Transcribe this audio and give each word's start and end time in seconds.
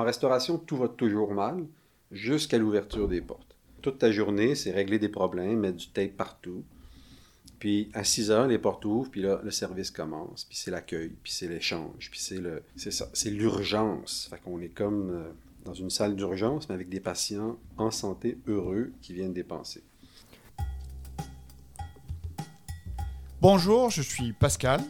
En 0.00 0.04
restauration, 0.04 0.56
tout 0.56 0.78
va 0.78 0.88
toujours 0.88 1.34
mal 1.34 1.66
jusqu'à 2.10 2.56
l'ouverture 2.56 3.06
des 3.06 3.20
portes. 3.20 3.54
Toute 3.82 3.98
ta 3.98 4.10
journée, 4.10 4.54
c'est 4.54 4.70
régler 4.70 4.98
des 4.98 5.10
problèmes, 5.10 5.60
mettre 5.60 5.76
du 5.76 5.90
tape 5.90 6.16
partout. 6.16 6.64
Puis 7.58 7.90
à 7.92 8.02
6 8.02 8.30
heures, 8.30 8.46
les 8.46 8.56
portes 8.56 8.82
ouvrent, 8.86 9.10
puis 9.10 9.20
là, 9.20 9.42
le 9.44 9.50
service 9.50 9.90
commence, 9.90 10.44
puis 10.44 10.56
c'est 10.56 10.70
l'accueil, 10.70 11.12
puis 11.22 11.30
c'est 11.30 11.48
l'échange, 11.48 12.10
puis 12.10 12.18
c'est 12.18 12.38
le, 12.38 12.62
c'est 12.76 12.90
ça, 12.90 13.10
c'est 13.12 13.28
l'urgence. 13.28 14.28
Fait 14.30 14.40
qu'on 14.40 14.58
est 14.62 14.70
comme 14.70 15.10
euh, 15.10 15.32
dans 15.66 15.74
une 15.74 15.90
salle 15.90 16.16
d'urgence, 16.16 16.70
mais 16.70 16.76
avec 16.76 16.88
des 16.88 17.00
patients 17.00 17.58
en 17.76 17.90
santé 17.90 18.38
heureux 18.46 18.92
qui 19.02 19.12
viennent 19.12 19.34
dépenser. 19.34 19.82
Bonjour, 23.42 23.90
je 23.90 24.00
suis 24.00 24.32
Pascal. 24.32 24.80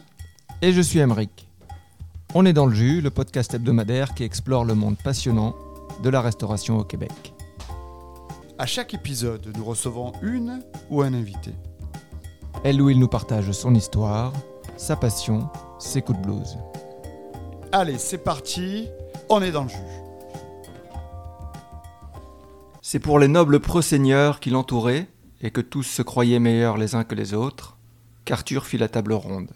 Et 0.61 0.71
je 0.71 0.79
suis 0.79 0.99
Emeric. 0.99 1.50
On 2.33 2.45
est 2.45 2.53
dans 2.53 2.65
le 2.65 2.73
jus, 2.73 3.01
le 3.01 3.09
podcast 3.09 3.53
hebdomadaire 3.53 4.13
qui 4.13 4.23
explore 4.23 4.63
le 4.63 4.73
monde 4.73 4.95
passionnant 4.97 5.53
de 6.01 6.07
la 6.07 6.21
restauration 6.21 6.77
au 6.77 6.85
Québec. 6.85 7.33
À 8.57 8.65
chaque 8.65 8.93
épisode, 8.93 9.51
nous 9.57 9.65
recevons 9.65 10.13
une 10.21 10.63
ou 10.89 11.01
un 11.01 11.13
invité. 11.13 11.51
Elle 12.63 12.81
ou 12.81 12.89
il 12.89 12.99
nous 12.99 13.09
partage 13.09 13.51
son 13.51 13.75
histoire, 13.75 14.31
sa 14.77 14.95
passion, 14.95 15.49
ses 15.77 16.01
coups 16.01 16.19
de 16.19 16.23
blues. 16.23 16.57
Allez, 17.73 17.97
c'est 17.97 18.23
parti, 18.23 18.87
on 19.27 19.41
est 19.41 19.51
dans 19.51 19.63
le 19.63 19.69
jus. 19.69 19.75
C'est 22.81 22.99
pour 22.99 23.19
les 23.19 23.27
nobles 23.27 23.59
proseigneurs 23.59 24.39
qui 24.39 24.51
l'entouraient, 24.51 25.09
et 25.41 25.51
que 25.51 25.59
tous 25.59 25.83
se 25.83 26.01
croyaient 26.01 26.39
meilleurs 26.39 26.77
les 26.77 26.95
uns 26.95 27.03
que 27.03 27.15
les 27.15 27.33
autres, 27.33 27.77
qu'Arthur 28.23 28.65
fit 28.65 28.77
la 28.77 28.87
table 28.87 29.11
ronde. 29.11 29.51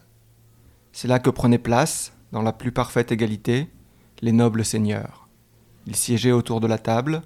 C'est 0.92 1.08
là 1.08 1.20
que 1.20 1.30
prenaient 1.30 1.58
place, 1.58 2.12
dans 2.32 2.42
la 2.42 2.54
plus 2.54 2.72
parfaite 2.72 3.12
égalité, 3.12 3.70
les 4.22 4.32
nobles 4.32 4.66
seigneurs. 4.66 5.28
Ils 5.88 5.96
siégeaient 5.96 6.32
autour 6.32 6.60
de 6.60 6.68
la 6.68 6.78
table, 6.78 7.22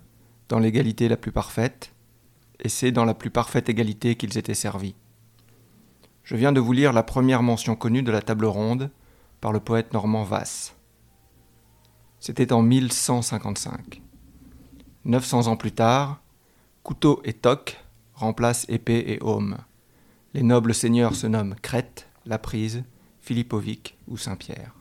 dans 0.50 0.60
l'égalité 0.60 1.08
la 1.08 1.18
plus 1.18 1.32
parfaite, 1.32 1.94
et 2.60 2.70
c'est 2.70 2.92
dans 2.92 3.06
la 3.06 3.14
plus 3.14 3.30
parfaite 3.30 3.70
égalité 3.70 4.16
qu'ils 4.16 4.38
étaient 4.38 4.54
servis. 4.54 4.96
Je 6.24 6.36
viens 6.36 6.52
de 6.52 6.60
vous 6.60 6.74
lire 6.74 6.94
la 6.94 7.04
première 7.04 7.42
mention 7.42 7.76
connue 7.76 8.04
de 8.04 8.12
la 8.12 8.22
table 8.22 8.46
ronde 8.46 8.92
par 9.42 9.54
le 9.54 9.60
poète 9.60 9.94
normand 9.94 10.24
Vasse. 10.24 10.76
C'était 12.20 12.52
en 12.52 12.62
1155. 12.62 14.02
900 15.06 15.48
ans 15.48 15.56
plus 15.56 15.72
tard, 15.72 16.22
couteau 16.84 17.22
et 17.24 17.34
toc 17.34 17.84
remplacent 18.14 18.66
épée 18.68 19.06
et 19.08 19.20
aume. 19.22 19.58
Les 20.34 20.44
nobles 20.44 20.74
seigneurs 20.74 21.16
se 21.16 21.26
nomment 21.26 21.56
Crète, 21.62 22.08
La 22.26 22.38
Prise, 22.38 22.84
Philippovic 23.22 23.98
ou 24.08 24.18
Saint-Pierre. 24.18 24.79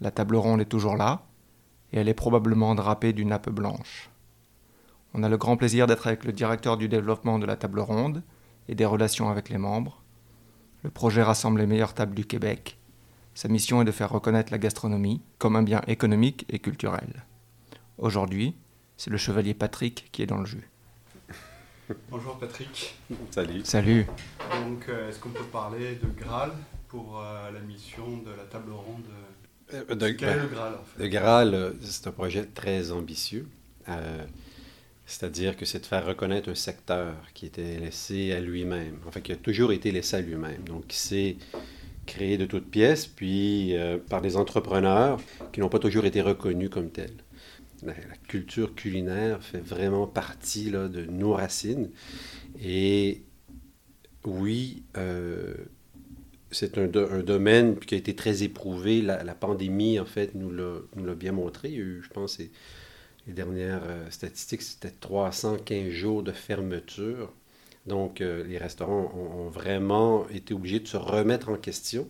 La 0.00 0.10
table 0.10 0.36
ronde 0.36 0.60
est 0.60 0.66
toujours 0.66 0.96
là, 0.96 1.26
et 1.92 1.98
elle 1.98 2.08
est 2.08 2.14
probablement 2.14 2.74
drapée 2.74 3.12
d'une 3.12 3.28
nappe 3.28 3.50
blanche. 3.50 4.10
On 5.14 5.22
a 5.22 5.28
le 5.28 5.38
grand 5.38 5.56
plaisir 5.56 5.86
d'être 5.86 6.06
avec 6.06 6.24
le 6.24 6.32
directeur 6.32 6.76
du 6.76 6.88
développement 6.88 7.38
de 7.38 7.46
la 7.46 7.56
table 7.56 7.80
ronde 7.80 8.22
et 8.68 8.74
des 8.74 8.84
relations 8.84 9.30
avec 9.30 9.48
les 9.48 9.58
membres. 9.58 10.02
Le 10.82 10.90
projet 10.90 11.22
rassemble 11.22 11.60
les 11.60 11.66
meilleures 11.66 11.94
tables 11.94 12.14
du 12.14 12.24
Québec. 12.24 12.78
Sa 13.34 13.48
mission 13.48 13.82
est 13.82 13.84
de 13.84 13.92
faire 13.92 14.10
reconnaître 14.10 14.52
la 14.52 14.58
gastronomie 14.58 15.22
comme 15.38 15.56
un 15.56 15.62
bien 15.62 15.80
économique 15.86 16.44
et 16.48 16.58
culturel. 16.58 17.24
Aujourd'hui, 17.96 18.54
c'est 18.96 19.10
le 19.10 19.16
chevalier 19.16 19.54
Patrick 19.54 20.08
qui 20.12 20.22
est 20.22 20.26
dans 20.26 20.38
le 20.38 20.46
jus. 20.46 20.68
Bonjour 22.10 22.38
Patrick. 22.38 22.96
Salut. 23.30 23.64
Salut. 23.64 24.06
Donc, 24.62 24.88
euh, 24.88 25.08
est-ce 25.08 25.18
qu'on 25.18 25.30
peut 25.30 25.44
parler 25.44 25.96
de 25.96 26.08
Graal 26.20 26.52
pour 26.88 27.18
euh, 27.18 27.50
la 27.50 27.60
mission 27.60 28.18
de 28.18 28.30
la 28.30 28.44
table 28.44 28.72
ronde 28.72 29.06
Euh, 29.74 29.84
de- 29.94 29.94
ben, 29.94 30.12
le 30.42 30.48
Graal 30.48 30.74
en 30.74 30.84
fait 30.84 31.02
Le 31.02 31.08
Graal, 31.08 31.54
euh, 31.54 31.70
c'est 31.82 32.06
un 32.06 32.12
projet 32.12 32.44
très 32.46 32.90
ambitieux. 32.92 33.46
Euh, 33.88 34.24
C'est-à-dire 35.06 35.56
que 35.56 35.64
c'est 35.64 35.80
de 35.80 35.86
faire 35.86 36.04
reconnaître 36.06 36.50
un 36.50 36.54
secteur 36.54 37.14
qui 37.34 37.46
était 37.46 37.78
laissé 37.78 38.32
à 38.32 38.40
lui-même, 38.40 38.98
enfin 39.06 39.20
qui 39.20 39.32
a 39.32 39.36
toujours 39.36 39.72
été 39.72 39.90
laissé 39.90 40.16
à 40.16 40.20
lui-même. 40.20 40.62
Donc 40.64 40.86
qui 40.88 40.98
s'est 40.98 41.36
créé 42.06 42.38
de 42.38 42.46
toutes 42.46 42.70
pièces, 42.70 43.06
puis 43.06 43.76
euh, 43.76 43.98
par 43.98 44.20
des 44.22 44.36
entrepreneurs 44.36 45.20
qui 45.52 45.60
n'ont 45.60 45.68
pas 45.70 45.78
toujours 45.78 46.04
été 46.06 46.20
reconnus 46.22 46.70
comme 46.70 46.90
tels. 46.90 47.16
La, 47.82 47.92
la 47.94 48.16
culture 48.28 48.74
culinaire 48.74 49.42
fait 49.42 49.60
vraiment 49.60 50.06
partie 50.06 50.70
là, 50.70 50.88
de 50.88 51.04
nos 51.06 51.32
racines. 51.34 51.90
Et 52.62 53.22
oui, 54.24 54.82
euh, 54.96 55.54
c'est 56.50 56.78
un, 56.78 56.86
do- 56.86 57.08
un 57.10 57.20
domaine 57.20 57.78
qui 57.78 57.94
a 57.94 57.98
été 57.98 58.14
très 58.14 58.42
éprouvé. 58.42 59.02
La, 59.02 59.34
pandémie, 59.34 59.98
en 60.00 60.06
fait, 60.06 60.34
nous 60.34 60.50
l'a 60.50 61.14
bien 61.14 61.32
montré. 61.32 61.68
Il 61.68 61.74
y 61.74 61.78
a 61.78 61.80
eu, 61.80 62.02
je 62.02 62.08
pense, 62.10 62.38
les 62.38 62.50
dernières 63.32 63.82
euh, 63.84 64.10
statistiques, 64.10 64.62
c'était 64.62 64.90
315 64.90 65.90
jours 65.90 66.22
de 66.22 66.32
fermeture. 66.32 67.32
Donc, 67.86 68.20
euh, 68.20 68.44
les 68.46 68.58
restaurants 68.58 69.12
ont, 69.16 69.46
ont 69.46 69.48
vraiment 69.50 70.28
été 70.30 70.54
obligés 70.54 70.80
de 70.80 70.88
se 70.88 70.96
remettre 70.96 71.48
en 71.50 71.56
question. 71.56 72.08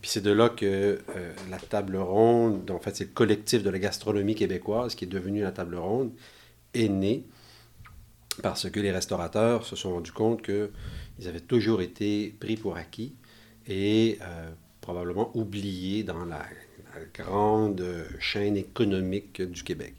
Puis 0.00 0.10
c'est 0.10 0.22
de 0.22 0.32
là 0.32 0.50
que 0.50 1.00
euh, 1.16 1.34
la 1.50 1.58
table 1.58 1.96
ronde, 1.96 2.70
en 2.70 2.80
fait, 2.80 2.96
c'est 2.96 3.04
le 3.04 3.10
collectif 3.10 3.62
de 3.62 3.70
la 3.70 3.78
gastronomie 3.78 4.34
québécoise 4.34 4.94
qui 4.94 5.04
est 5.06 5.08
devenu 5.08 5.42
la 5.42 5.52
table 5.52 5.76
ronde, 5.76 6.12
est 6.74 6.88
né 6.88 7.24
parce 8.42 8.68
que 8.70 8.80
les 8.80 8.90
restaurateurs 8.90 9.64
se 9.64 9.76
sont 9.76 9.92
rendus 9.92 10.12
compte 10.12 10.42
qu'ils 10.42 11.28
avaient 11.28 11.40
toujours 11.40 11.82
été 11.82 12.34
pris 12.40 12.56
pour 12.56 12.76
acquis 12.76 13.14
et 13.66 14.18
euh, 14.22 14.50
probablement 14.80 15.30
oubliés 15.36 16.02
dans 16.02 16.24
la, 16.24 16.44
grande 17.12 17.84
chaîne 18.20 18.56
économique 18.56 19.42
du 19.42 19.64
Québec. 19.64 19.94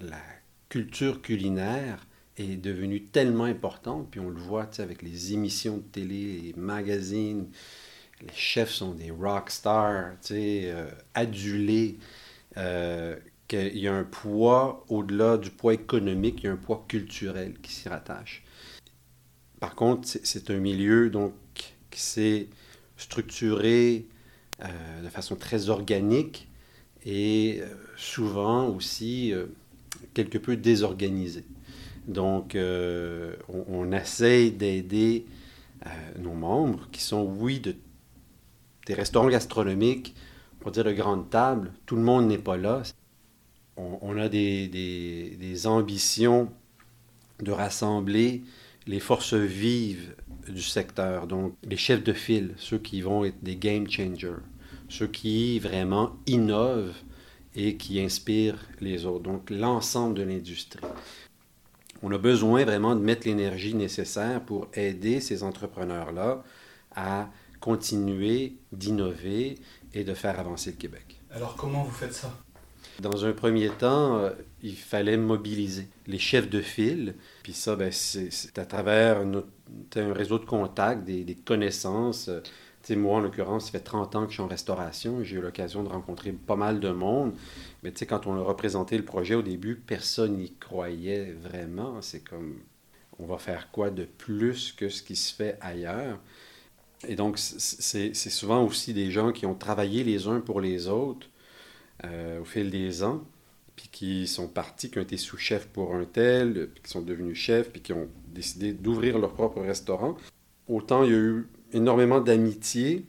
La 0.00 0.22
culture 0.68 1.20
culinaire 1.22 2.06
est 2.36 2.56
devenue 2.56 3.02
tellement 3.02 3.44
importante, 3.44 4.08
puis 4.12 4.20
on 4.20 4.30
le 4.30 4.38
voit 4.38 4.70
avec 4.78 5.02
les 5.02 5.32
émissions 5.32 5.78
de 5.78 5.82
télé, 5.82 6.40
les 6.40 6.54
magazines, 6.56 7.48
les 8.22 8.32
chefs 8.34 8.70
sont 8.70 8.92
des 8.92 9.10
rock 9.10 9.50
stars, 9.50 10.12
euh, 10.30 10.90
adulés, 11.14 11.98
euh, 12.56 13.16
qu'il 13.48 13.78
y 13.78 13.88
a 13.88 13.94
un 13.94 14.04
poids, 14.04 14.84
au-delà 14.88 15.36
du 15.36 15.50
poids 15.50 15.74
économique, 15.74 16.40
il 16.42 16.44
y 16.44 16.48
a 16.48 16.52
un 16.52 16.56
poids 16.56 16.84
culturel 16.88 17.54
qui 17.60 17.72
s'y 17.72 17.88
rattache. 17.88 18.44
Par 19.58 19.74
contre, 19.74 20.08
c'est 20.08 20.50
un 20.50 20.58
milieu 20.58 21.10
donc, 21.10 21.34
qui 21.90 22.00
s'est 22.00 22.48
structuré 22.96 24.06
euh, 24.62 25.02
de 25.02 25.08
façon 25.08 25.36
très 25.36 25.68
organique 25.70 26.48
et 27.04 27.60
euh, 27.62 27.66
souvent 27.96 28.68
aussi 28.68 29.32
euh, 29.32 29.46
quelque 30.14 30.38
peu 30.38 30.56
désorganisé. 30.56 31.44
Donc, 32.06 32.54
euh, 32.54 33.34
on, 33.48 33.64
on 33.68 33.92
essaye 33.92 34.50
d'aider 34.52 35.26
nos 36.18 36.34
membres 36.34 36.88
qui 36.92 37.00
sont, 37.00 37.22
oui, 37.22 37.58
de, 37.58 37.74
des 38.86 38.92
restaurants 38.92 39.28
gastronomiques, 39.28 40.14
pour 40.58 40.72
dire 40.72 40.84
de 40.84 40.92
grandes 40.92 41.30
tables. 41.30 41.72
Tout 41.86 41.96
le 41.96 42.02
monde 42.02 42.28
n'est 42.28 42.36
pas 42.36 42.58
là. 42.58 42.82
On, 43.78 43.98
on 44.02 44.18
a 44.18 44.28
des, 44.28 44.68
des- 44.68 45.36
des 45.40 45.66
ambitions 45.66 46.52
de 47.40 47.50
rassembler 47.50 48.42
les 48.86 49.00
forces 49.00 49.32
vives 49.32 50.14
du 50.48 50.62
secteur, 50.62 51.26
donc 51.26 51.54
les 51.62 51.76
chefs 51.76 52.02
de 52.02 52.12
file, 52.12 52.54
ceux 52.56 52.78
qui 52.78 53.00
vont 53.00 53.24
être 53.24 53.42
des 53.42 53.56
game 53.56 53.88
changers, 53.88 54.42
ceux 54.88 55.06
qui 55.06 55.58
vraiment 55.58 56.16
innovent 56.26 56.96
et 57.54 57.76
qui 57.76 58.00
inspirent 58.00 58.64
les 58.80 59.06
autres, 59.06 59.24
donc 59.24 59.50
l'ensemble 59.50 60.14
de 60.14 60.22
l'industrie. 60.22 60.80
On 62.02 62.12
a 62.12 62.18
besoin 62.18 62.64
vraiment 62.64 62.94
de 62.94 63.00
mettre 63.00 63.26
l'énergie 63.26 63.74
nécessaire 63.74 64.42
pour 64.42 64.68
aider 64.72 65.20
ces 65.20 65.42
entrepreneurs-là 65.42 66.42
à 66.94 67.28
continuer 67.60 68.54
d'innover 68.72 69.58
et 69.92 70.04
de 70.04 70.14
faire 70.14 70.40
avancer 70.40 70.70
le 70.70 70.76
Québec. 70.76 71.20
Alors, 71.30 71.56
comment 71.56 71.84
vous 71.84 71.90
faites 71.90 72.14
ça? 72.14 72.32
Dans 73.00 73.24
un 73.24 73.32
premier 73.32 73.70
temps, 73.70 74.18
euh, 74.18 74.30
il 74.62 74.76
fallait 74.76 75.16
mobiliser 75.16 75.88
les 76.06 76.18
chefs 76.18 76.50
de 76.50 76.60
file. 76.60 77.14
Puis 77.42 77.54
ça, 77.54 77.74
ben, 77.74 77.90
c'est 77.90 78.58
à 78.58 78.66
travers 78.66 79.24
un 79.96 80.12
réseau 80.12 80.38
de 80.38 80.44
contacts, 80.44 81.04
des, 81.04 81.34
connaissances. 81.34 82.28
Euh, 82.28 82.40
tu 82.42 82.48
sais, 82.82 82.96
moi, 82.96 83.16
en 83.16 83.20
l'occurrence, 83.20 83.66
ça 83.66 83.72
fait 83.72 83.80
30 83.80 84.16
ans 84.16 84.24
que 84.24 84.30
je 84.30 84.34
suis 84.34 84.42
en 84.42 84.48
restauration. 84.48 85.24
J'ai 85.24 85.36
eu 85.36 85.40
l'occasion 85.40 85.82
de 85.82 85.88
rencontrer 85.88 86.32
pas 86.32 86.56
mal 86.56 86.78
de 86.78 86.90
monde. 86.90 87.32
Mais 87.82 87.90
tu 87.90 87.98
sais, 87.98 88.06
quand 88.06 88.26
on 88.26 88.34
a 88.36 88.42
représenté 88.42 88.98
le 88.98 89.04
projet 89.04 89.34
au 89.34 89.42
début, 89.42 89.76
personne 89.76 90.36
n'y 90.36 90.52
croyait 90.52 91.32
vraiment. 91.32 92.02
C'est 92.02 92.20
comme, 92.20 92.58
on 93.18 93.24
va 93.24 93.38
faire 93.38 93.70
quoi 93.70 93.90
de 93.90 94.04
plus 94.04 94.72
que 94.72 94.90
ce 94.90 95.02
qui 95.02 95.16
se 95.16 95.34
fait 95.34 95.56
ailleurs? 95.62 96.18
Et 97.08 97.14
donc, 97.14 97.38
c'est 97.38 98.12
souvent 98.14 98.62
aussi 98.62 98.92
des 98.92 99.10
gens 99.10 99.32
qui 99.32 99.46
ont 99.46 99.54
travaillé 99.54 100.04
les 100.04 100.26
uns 100.26 100.40
pour 100.40 100.60
les 100.60 100.86
autres 100.86 101.30
euh, 102.04 102.40
au 102.40 102.44
fil 102.44 102.70
des 102.70 103.02
ans, 103.02 103.24
puis 103.76 103.88
qui 103.90 104.26
sont 104.26 104.48
partis, 104.48 104.90
qui 104.90 104.98
ont 104.98 105.02
été 105.02 105.16
sous-chefs 105.16 105.66
pour 105.66 105.94
un 105.94 106.04
tel, 106.04 106.70
puis 106.72 106.82
qui 106.82 106.90
sont 106.90 107.02
devenus 107.02 107.36
chefs, 107.36 107.70
puis 107.70 107.80
qui 107.80 107.92
ont 107.92 108.08
décidé 108.28 108.72
d'ouvrir 108.72 109.18
leur 109.18 109.32
propre 109.32 109.60
restaurant. 109.60 110.16
Autant 110.68 111.04
il 111.04 111.10
y 111.10 111.14
a 111.14 111.18
eu 111.18 111.48
énormément 111.72 112.20
d'amitié, 112.20 113.04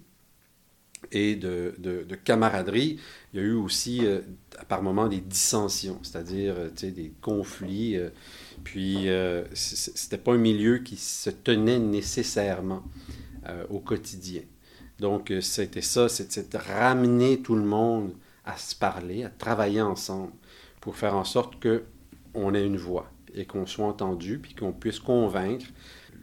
et 1.12 1.36
de, 1.36 1.74
de, 1.80 2.16
camaraderie. 2.16 3.00
Il 3.34 3.40
y 3.40 3.44
a 3.44 3.46
eu 3.46 3.54
aussi, 3.54 4.06
euh, 4.06 4.22
par 4.70 4.84
moments, 4.84 5.08
des 5.08 5.20
dissensions, 5.20 6.00
c'est-à-dire 6.04 6.56
des 6.80 7.12
conflits. 7.22 7.98
puis, 8.64 9.08
c'était 9.54 10.20
pas 10.20 10.34
un 10.34 10.38
milieu 10.38 10.78
qui 10.78 10.98
se 10.98 11.32
tenait 11.32 11.80
nécessairement 11.80 12.84
au 13.72 13.80
quotidien. 13.80 14.44
Donc, 15.00 15.34
c'était 15.42 15.82
ça, 15.82 16.08
c'était 16.08 16.58
ramener 16.58 17.42
tout 17.42 17.56
le 17.56 17.64
monde 17.64 18.14
à 18.46 18.58
se 18.58 18.76
parler, 18.76 19.24
à 19.24 19.30
travailler 19.30 19.82
ensemble 19.82 20.34
pour 20.80 20.96
faire 20.96 21.16
en 21.16 21.24
sorte 21.24 21.56
qu'on 21.62 22.54
ait 22.56 22.66
une 22.66 22.78
voix 22.78 23.12
et 23.34 23.46
qu'on 23.46 23.66
soit 23.66 23.88
entendu, 23.88 24.40
puis 24.40 24.56
qu'on 24.56 24.74
puisse 24.74 25.00
convaincre 25.00 25.66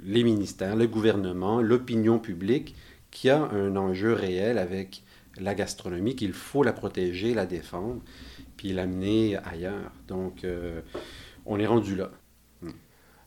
les 0.02 0.24
ministères, 0.24 0.76
le 0.76 0.86
gouvernement, 0.86 1.60
l'opinion 1.60 2.18
publique 2.18 2.74
qu'il 3.10 3.28
y 3.28 3.30
a 3.30 3.42
un 3.42 3.76
enjeu 3.76 4.12
réel 4.12 4.58
avec 4.58 5.02
la 5.40 5.54
gastronomie, 5.54 6.16
qu'il 6.16 6.32
faut 6.32 6.62
la 6.62 6.72
protéger, 6.72 7.34
la 7.34 7.46
défendre, 7.46 8.00
puis 8.56 8.72
l'amener 8.72 9.36
ailleurs. 9.44 9.92
Donc, 10.08 10.44
euh, 10.44 10.80
on 11.46 11.58
est 11.58 11.66
rendu 11.66 11.94
là. 11.94 12.10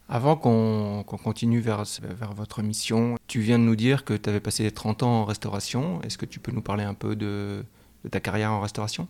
Avant 0.09 0.35
qu'on 0.35 1.05
continue 1.05 1.61
vers, 1.61 1.85
vers, 2.01 2.33
votre 2.33 2.61
mission, 2.61 3.15
tu 3.27 3.39
viens 3.39 3.57
de 3.57 3.63
nous 3.63 3.77
dire 3.77 4.03
que 4.03 4.13
tu 4.13 4.29
avais 4.29 4.41
passé 4.41 4.69
30 4.69 5.03
ans 5.03 5.21
en 5.21 5.25
restauration. 5.25 6.01
Est-ce 6.01 6.17
que 6.17 6.25
tu 6.25 6.41
peux 6.41 6.51
nous 6.51 6.61
parler 6.61 6.83
un 6.83 6.93
peu 6.93 7.15
de, 7.15 7.63
de 8.03 8.09
ta 8.09 8.19
carrière 8.19 8.51
en 8.51 8.61
restauration? 8.61 9.07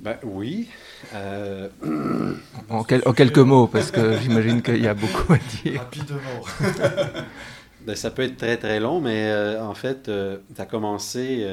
Ben, 0.00 0.16
oui. 0.22 0.68
Euh, 1.14 1.68
en, 2.70 2.82
quelques 2.84 3.38
mots, 3.38 3.66
parce 3.66 3.90
que 3.90 4.16
j'imagine 4.18 4.62
qu'il 4.62 4.82
y 4.82 4.88
a 4.88 4.94
beaucoup 4.94 5.34
à 5.34 5.36
dire. 5.36 5.80
Rapidement. 5.80 6.18
ben, 7.86 7.94
ça 7.94 8.10
peut 8.10 8.22
être 8.22 8.38
très 8.38 8.56
très 8.56 8.80
long, 8.80 9.02
mais 9.02 9.30
euh, 9.30 9.62
en 9.62 9.74
fait, 9.74 10.08
euh, 10.08 10.38
ça 10.56 10.62
a 10.62 10.66
commencé. 10.66 11.46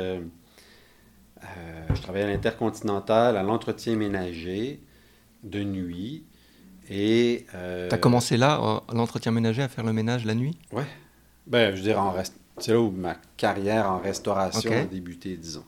je 1.93 2.01
travaillais 2.01 2.25
à 2.25 2.29
l'Intercontinental, 2.29 3.35
à 3.35 3.43
l'entretien 3.43 3.97
ménager 3.97 4.79
de 5.43 5.63
nuit. 5.63 6.23
Et. 6.89 7.45
tu 7.51 7.93
as 7.93 7.97
commencé 7.97 8.37
là, 8.37 8.53
à 8.87 8.93
l'entretien 8.93 9.33
ménager, 9.33 9.61
à 9.61 9.67
faire 9.67 9.83
le 9.83 9.91
ménage 9.91 10.23
la 10.23 10.35
nuit? 10.35 10.57
Oui. 10.71 10.83
Ben, 11.47 11.71
je 11.71 11.81
veux 11.81 11.83
dire, 11.83 12.01
reste... 12.13 12.35
c'est 12.59 12.71
là 12.71 12.79
où 12.79 12.91
ma 12.91 13.15
carrière 13.35 13.91
en 13.91 13.99
restauration 13.99 14.71
a 14.71 14.85
débuté, 14.85 15.35
disons. 15.35 15.65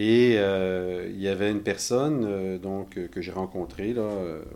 Et 0.00 0.36
euh, 0.38 1.10
il 1.12 1.20
y 1.20 1.26
avait 1.26 1.50
une 1.50 1.62
personne 1.62 2.24
euh, 2.24 2.56
donc, 2.56 2.96
euh, 2.96 3.08
que 3.08 3.20
j'ai 3.20 3.32
rencontrée 3.32 3.92
là, 3.92 4.08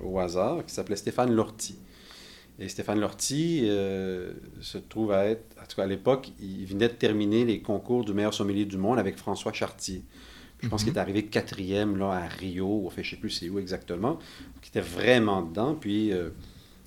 au 0.05 0.21
hasard 0.21 0.65
qui 0.65 0.73
s'appelait 0.73 0.95
Stéphane 0.95 1.35
Lortie. 1.35 1.81
Et 2.61 2.69
Stéphane 2.69 3.01
Lortie 3.01 3.67
se 3.67 4.79
trouve 4.79 5.11
à 5.11 5.25
être, 5.25 5.45
en 5.61 5.67
tout 5.67 5.75
cas 5.75 5.83
à 5.83 5.87
l'époque, 5.87 6.31
il 6.39 6.65
venait 6.67 6.87
de 6.87 6.93
terminer 6.93 7.45
les 7.45 7.61
concours 7.61 8.05
du 8.05 8.15
meilleur 8.15 8.33
sommelier 8.33 8.67
du 8.67 8.77
monde 8.77 9.01
avec 9.01 9.17
François 9.17 9.53
Chartier. 9.53 10.05
Je 10.63 10.69
pense 10.69 10.85
qu'il 10.85 10.93
est 10.93 10.97
mhm. 10.97 10.99
arrivé 10.99 11.25
quatrième 11.25 11.97
là, 11.97 12.13
à 12.13 12.29
Rio, 12.29 12.85
enfin, 12.87 13.03
je 13.03 13.09
ne 13.09 13.11
sais 13.11 13.17
plus 13.17 13.31
c'est 13.31 13.49
où 13.49 13.59
exactement. 13.59 14.21
Il 14.63 14.69
était 14.69 14.81
vraiment 14.81 15.43
dedans. 15.43 15.75
Puis, 15.75 16.13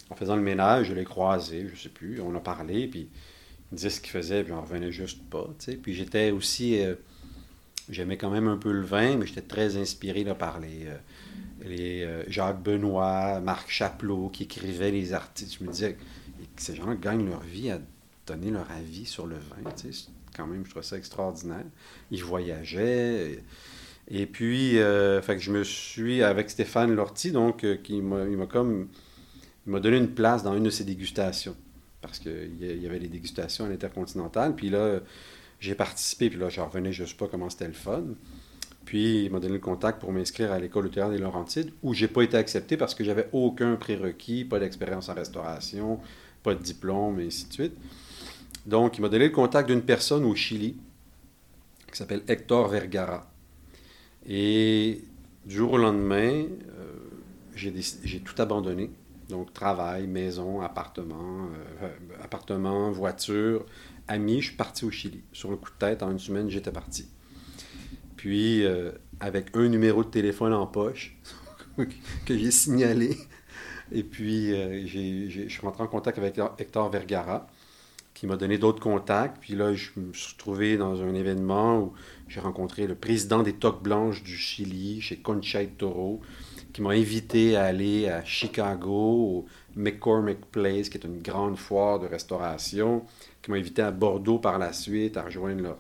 en 0.10 0.16
faisant 0.16 0.38
le 0.38 0.42
ménage, 0.42 0.88
je 0.88 0.94
l'ai 0.94 1.04
croisé, 1.04 1.66
je 1.68 1.74
ne 1.74 1.78
sais 1.78 1.90
plus, 1.90 2.22
on 2.22 2.34
a 2.36 2.40
parlé, 2.40 2.88
puis 2.88 3.02
il 3.02 3.74
me 3.74 3.76
disait 3.76 3.90
ce 3.90 4.00
qu'il 4.00 4.12
faisait, 4.12 4.46
puis 4.46 4.54
on 4.54 4.62
revenait 4.62 4.94
juste 4.94 5.22
pas. 5.30 5.50
Puis 5.82 5.94
j'étais 5.94 6.32
aussi 6.32 6.80
J'aimais 7.90 8.18
quand 8.18 8.32
même 8.32 8.48
un 8.48 8.58
peu 8.58 8.72
le 8.72 8.82
vin, 8.82 9.18
mais 9.18 9.28
j'étais 9.28 9.42
très 9.42 9.78
inspiré 9.78 10.26
par 10.36 10.60
les, 10.60 10.88
euh, 10.88 10.98
les 11.64 12.04
euh, 12.04 12.24
Jacques 12.28 12.64
Benoît, 12.64 13.40
Marc 13.42 13.70
Chaplot, 13.70 14.30
qui 14.30 14.44
écrivaient 14.44 14.92
les 14.92 15.14
articles. 15.14 15.58
Je 15.60 15.64
me 15.64 15.72
disais 15.72 15.94
que 15.94 16.02
ces 16.58 16.76
gens-là 16.76 16.96
gagnent 16.96 17.30
leur 17.30 17.42
vie 17.42 17.70
à 17.70 17.80
donner 18.26 18.50
leur 18.50 18.70
avis 18.72 19.06
sur 19.06 19.28
le 19.28 19.36
vin. 19.36 19.72
Quand 20.36 20.48
même, 20.48 20.66
je 20.66 20.72
trouvais 20.72 20.86
ça 20.86 20.98
extraordinaire. 20.98 21.66
Ils 22.10 22.24
voyageaient. 22.24 23.44
Et, 24.08 24.26
puis, 24.26 24.80
euh, 24.80 25.22
je 25.22 25.52
me 25.52 25.64
suis, 25.64 26.24
avec 26.24 26.50
Stéphane 26.50 26.94
Lortie, 26.96 27.32
donc, 27.32 27.66
qui 27.84 28.02
m'a, 28.02 28.24
il 28.24 28.38
m'a 28.38 28.48
comme... 28.48 28.88
Il 29.68 29.72
m'a 29.72 29.80
donné 29.80 29.98
une 29.98 30.14
place 30.14 30.44
dans 30.44 30.56
une 30.56 30.64
de 30.64 30.70
ses 30.70 30.84
dégustations. 30.84 31.56
Parce 32.02 32.20
qu'il 32.20 32.58
y 32.60 32.86
avait 32.86 33.00
les 33.00 33.08
dégustations 33.08 33.66
à 33.66 33.70
l'Intercontinental. 33.70 34.56
Puis 34.56 34.70
là, 34.70 35.00
j'ai 35.66 35.76
participé, 35.76 36.30
puis 36.30 36.40
là, 36.40 36.50
je 36.50 36.62
revenais, 36.62 36.94
je 36.94 37.04
ne 37.04 37.08
sais 37.08 37.16
pas 37.16 37.28
comment 37.28 37.50
c'était 37.50 37.68
le 37.68 37.74
fun. 37.74 38.04
Puis, 38.86 39.26
il 39.26 39.32
m'a 39.32 39.40
donné 39.40 39.56
le 39.56 39.60
contact 39.60 40.00
pour 40.00 40.12
m'inscrire 40.12 40.52
à 40.52 40.60
l'école 40.60 40.92
théâtre 40.92 41.12
des 41.12 41.18
Laurentides, 41.18 41.72
où 41.82 41.94
j'ai 41.94 42.08
pas 42.08 42.22
été 42.22 42.38
accepté 42.38 42.78
parce 42.78 42.94
que 42.94 43.04
j'avais 43.04 43.28
aucun 43.32 43.76
prérequis, 43.76 44.46
pas 44.46 44.60
d'expérience 44.60 45.10
en 45.10 45.16
restauration, 45.16 46.00
pas 46.44 46.54
de 46.54 46.62
diplôme, 46.62 47.20
et 47.20 47.26
ainsi 47.26 47.48
de 47.48 47.54
suite. 47.54 47.74
Donc, 48.66 48.98
il 48.98 49.02
m'a 49.02 49.10
donné 49.10 49.26
le 49.26 49.34
contact 49.34 49.70
d'une 49.70 49.82
personne 49.82 50.24
au 50.24 50.36
Chili 50.36 50.78
qui 51.92 51.98
s'appelle 51.98 52.22
Hector 52.28 52.68
Vergara. 52.68 53.30
Et 54.28 55.02
du 55.46 55.56
jour 55.56 55.74
au 55.74 55.78
lendemain, 55.78 56.44
euh, 56.44 57.06
j'ai 57.56 58.20
tout 58.20 58.40
abandonné. 58.40 58.92
Donc, 59.30 59.54
travail, 59.54 60.06
maison, 60.06 60.62
appartement, 60.62 61.48
euh, 61.82 61.90
appartement, 62.24 62.92
voiture, 62.92 63.66
ami, 64.08 64.42
je 64.42 64.48
suis 64.48 64.56
parti 64.56 64.86
au 64.86 64.92
Chili. 64.92 65.24
Sur 65.32 65.52
un 65.52 65.56
coup 65.56 65.72
de 65.72 65.78
tête, 65.78 66.04
en 66.04 66.12
une 66.12 66.20
semaine, 66.20 66.50
j'étais 66.50 66.72
parti. 66.72 67.08
Puis, 68.16 68.64
euh, 68.64 68.92
avec 69.20 69.56
un 69.56 69.68
numéro 69.68 70.04
de 70.04 70.10
téléphone 70.10 70.54
en 70.54 70.68
poche 70.68 71.18
que 71.78 72.38
j'ai 72.38 72.52
signalé, 72.52 73.18
et 73.92 74.04
puis 74.04 74.54
euh, 74.54 74.86
je 74.86 75.48
suis 75.48 75.62
rentré 75.62 75.84
en 75.84 75.88
contact 75.88 76.18
avec 76.18 76.40
Hector 76.58 76.90
Vergara, 76.90 77.48
qui 78.14 78.28
m'a 78.28 78.38
donné 78.38 78.58
d'autres 78.58 78.82
contacts. 78.82 79.38
Puis 79.42 79.54
là, 79.54 79.74
je 79.74 79.92
me 79.98 80.14
suis 80.14 80.34
retrouvé 80.34 80.78
dans 80.78 81.02
un 81.02 81.14
événement 81.14 81.80
où 81.80 81.94
j'ai 82.28 82.40
rencontré 82.40 82.88
le 82.88 82.96
président 82.96 83.44
des 83.44 83.54
Toques 83.54 83.84
Blanches 83.84 84.24
du 84.24 84.36
Chili, 84.36 85.02
chez 85.02 85.18
Concha 85.18 85.64
Toro, 85.66 86.22
qui 86.74 86.82
m'a 86.82 86.92
invité 86.92 87.56
à 87.56 87.66
aller 87.66 88.08
à 88.08 88.24
Chicago, 88.24 89.46
McCormick 89.76 90.40
Place, 90.52 90.90
qui 90.90 90.98
est 90.98 91.06
une 91.06 91.22
grande 91.22 91.58
foire 91.58 92.00
de 92.00 92.08
restauration 92.08 93.04
qui 93.42 93.52
m'ont 93.52 93.58
invité 93.58 93.82
à 93.82 93.92
Bordeaux 93.92 94.40
par 94.40 94.58
la 94.58 94.74
suite, 94.74 95.18
à 95.18 95.24
rejoindre 95.24 95.62
leur, 95.62 95.78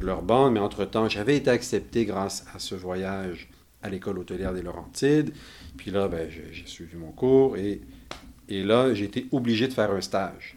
leur 0.00 0.22
bande. 0.22 0.54
Mais 0.54 0.60
entre-temps, 0.60 1.08
j'avais 1.08 1.36
été 1.36 1.50
accepté 1.50 2.04
grâce 2.04 2.44
à 2.54 2.58
ce 2.58 2.74
voyage 2.74 3.48
à 3.82 3.88
l'école 3.88 4.18
hôtelière 4.18 4.52
des 4.52 4.62
Laurentides. 4.62 5.32
Puis 5.76 5.90
là, 5.90 6.08
ben, 6.08 6.28
j'ai 6.30 6.66
suivi 6.66 6.96
mon 6.96 7.12
cours 7.12 7.56
et, 7.56 7.80
et 8.48 8.62
là, 8.62 8.92
j'ai 8.94 9.04
été 9.04 9.26
obligé 9.32 9.68
de 9.68 9.72
faire 9.72 9.90
un 9.90 10.00
stage. 10.00 10.56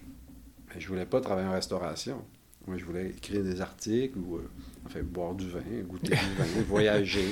Je 0.77 0.83
ne 0.86 0.89
voulais 0.89 1.06
pas 1.06 1.21
travailler 1.21 1.47
en 1.47 1.53
restauration. 1.53 2.21
Moi, 2.68 2.77
je 2.77 2.86
voulais 2.86 3.09
écrire 3.09 3.44
des 3.44 3.62
articles 3.62 4.18
ou 4.18 4.38
euh, 4.38 4.50
enfin, 4.86 5.00
boire 5.03 5.33
du 5.33 5.50
vin, 5.50 5.59
goûter 5.86 6.09
du 6.09 6.15
vin, 6.15 6.62
voyager. 6.68 7.25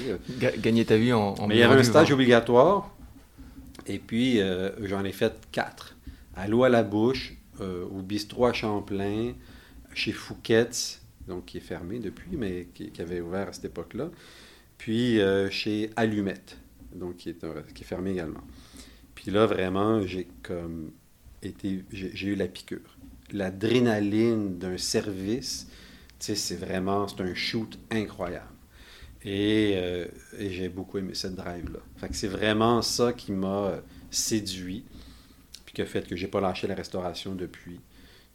Gagner 0.59 0.86
ta 0.86 0.97
vie 0.97 1.13
en, 1.13 1.36
en 1.36 1.47
Mais 1.47 1.56
il 1.56 1.59
y 1.59 1.63
avait 1.63 1.80
un 1.80 1.83
stage 1.83 2.12
obligatoire. 2.12 2.94
Et 3.88 4.00
puis, 4.00 4.42
euh, 4.42 4.71
j'en 4.88 5.04
ai 5.04 5.11
fait 5.11 5.33
quatre. 5.52 5.97
À 6.35 6.47
l'eau 6.47 6.64
à 6.64 6.69
la 6.69 6.83
bouche, 6.83 7.35
euh, 7.59 7.85
au 7.85 8.02
bistrot 8.02 8.45
à 8.45 8.54
Champlain, 8.54 9.33
chez 9.94 10.11
Fouquet's, 10.11 11.02
donc 11.28 11.45
qui 11.45 11.57
est 11.57 11.61
fermé 11.61 12.00
depuis, 12.00 12.38
mais 12.38 12.68
qui, 12.73 12.92
avait 13.02 13.21
ouvert 13.21 13.50
à 13.50 13.54
cette 13.54 13.66
époque-là. 13.66 14.09
Puis 14.78 15.19
euh, 15.19 15.50
chez 15.50 15.90
Allumette, 15.95 16.57
donc 16.95 17.18
qui 17.18 17.30
est, 17.30 17.83
fermé 17.83 18.11
également. 18.11 18.44
Puis 19.16 19.31
là, 19.31 19.45
vraiment, 19.45 20.06
j'ai 20.06 20.28
été, 21.44 21.83
j'ai 21.92 22.28
eu 22.28 22.35
la 22.35 22.47
piqûre. 22.47 22.97
L'adrénaline 23.31 24.57
d'un 24.57 24.78
service, 24.78 25.68
tu 26.19 26.28
sais, 26.28 26.35
c'est 26.35 26.56
vraiment, 26.56 27.06
un 27.19 27.33
shoot 27.33 27.78
incroyable. 27.92 28.51
Et, 29.23 29.73
euh, 29.75 30.07
et 30.40 30.49
j'ai 30.49 30.69
beaucoup 30.69 30.97
aimé 30.97 31.13
cette 31.13 31.35
drive-là. 31.35 31.80
Fait 31.97 32.13
c'est 32.13 32.28
vraiment 32.28 32.81
ça 32.81 33.13
qui 33.13 33.31
m'a 33.31 33.75
séduit 34.09 34.83
qui 35.73 35.81
a 35.81 35.85
fait 35.85 36.07
que 36.07 36.16
j'ai 36.16 36.28
pas 36.28 36.42
lâché 36.42 36.68
la 36.68 36.75
restauration 36.75 37.35
depuis. 37.35 37.80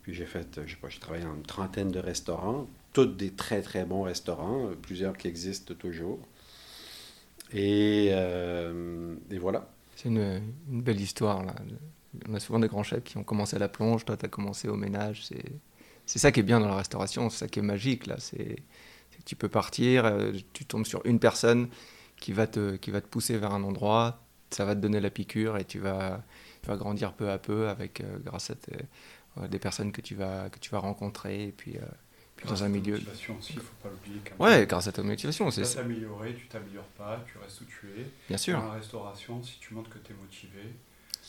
Puis 0.02 0.14
j'ai 0.14 0.26
fait, 0.26 0.61
je 0.64 0.71
sais 0.71 0.81
pas, 0.81 0.88
j'ai 0.88 1.00
travaillé 1.00 1.25
dans 1.25 1.35
une 1.35 1.43
trentaine 1.43 1.90
de 1.90 1.99
restaurants, 1.99 2.69
tous 2.93 3.07
des 3.07 3.31
très 3.31 3.62
très 3.62 3.85
bons 3.85 4.02
restaurants, 4.02 4.71
plusieurs 4.81 5.16
qui 5.16 5.28
existent 5.28 5.75
toujours. 5.75 6.21
Et, 7.52 8.09
euh, 8.12 9.14
et 9.31 9.38
voilà. 9.38 9.69
C'est 9.97 10.09
une, 10.09 10.40
belle 10.69 11.00
histoire. 11.00 11.45
Là. 11.45 11.55
On 12.28 12.35
a 12.35 12.40
souvent 12.40 12.59
des 12.59 12.69
grands 12.69 12.83
chefs 12.83 13.05
qui 13.05 13.16
ont 13.16 13.25
commencé 13.25 13.57
à 13.57 13.59
la 13.59 13.69
plonge, 13.69 14.05
toi 14.05 14.16
tu 14.16 14.25
as 14.25 14.28
commencé 14.28 14.69
au 14.69 14.76
ménage. 14.76 15.28
C'est 16.07 16.19
ça 16.19 16.31
qui 16.31 16.40
est 16.40 16.45
bien 16.45 16.61
dans 16.61 16.69
la 16.69 16.76
restauration, 16.76 17.28
c'est 17.31 17.38
ça 17.38 17.49
qui 17.49 17.59
est 17.59 17.62
magique. 17.62 18.07
là. 18.07 18.16
C'est 18.19 18.57
tu 19.26 19.37
peux 19.37 19.50
partir, 19.50 20.06
euh, 20.06 20.33
tu 20.54 20.64
tombes 20.64 20.87
sur 20.87 21.04
une 21.04 21.18
personne 21.18 21.68
qui 22.18 22.33
va, 22.33 22.47
te, 22.47 22.76
qui 22.76 22.90
va 22.90 23.02
te 23.02 23.06
pousser 23.06 23.37
vers 23.37 23.52
un 23.52 23.62
endroit, 23.62 24.23
ça 24.50 24.64
va 24.64 24.75
te 24.75 24.80
donner 24.80 25.00
la 25.00 25.11
piqûre 25.11 25.59
et 25.59 25.64
tu 25.66 25.78
vas, 25.78 26.25
vas 26.64 26.76
grandir 26.76 27.12
peu 27.12 27.30
à 27.30 27.38
peu 27.38 27.68
avec, 27.68 28.00
euh, 28.00 28.18
grâce 28.25 28.50
à 28.50 28.54
euh, 29.38 29.49
des 29.49 29.59
personnes 29.59 29.92
que 29.92 30.00
tu 30.00 30.14
vas, 30.14 30.49
que 30.49 30.59
tu 30.59 30.71
vas 30.71 30.78
rencontrer 30.78 31.49
et 31.49 31.52
puis, 31.52 31.76
euh, 31.76 31.83
puis 32.37 32.49
dans 32.49 32.64
un 32.64 32.68
milieu. 32.68 32.95
motivation 32.95 33.37
aussi, 33.38 33.52
faut 33.54 33.75
pas 33.83 33.90
l'oublier. 33.90 34.21
Ouais, 34.38 34.66
grâce 34.66 34.87
à 34.87 34.92
ta 34.92 35.02
motivation. 35.02 35.50
Tu 35.50 35.61
vas 35.61 35.68
t'améliorer, 35.68 36.35
tu 36.35 36.47
t'améliores 36.49 36.85
pas, 36.97 37.25
tu 37.30 37.38
restes 37.38 37.61
où 37.61 37.64
tu 37.64 37.88
es. 38.00 38.06
Bien 38.28 38.38
sûr. 38.38 38.59
Dans 38.59 38.66
la 38.68 38.73
restauration, 38.75 39.42
si 39.42 39.59
tu 39.59 39.75
montres 39.75 39.90
que 39.90 39.99
tu 39.99 40.12
es 40.12 40.16
motivé, 40.16 40.75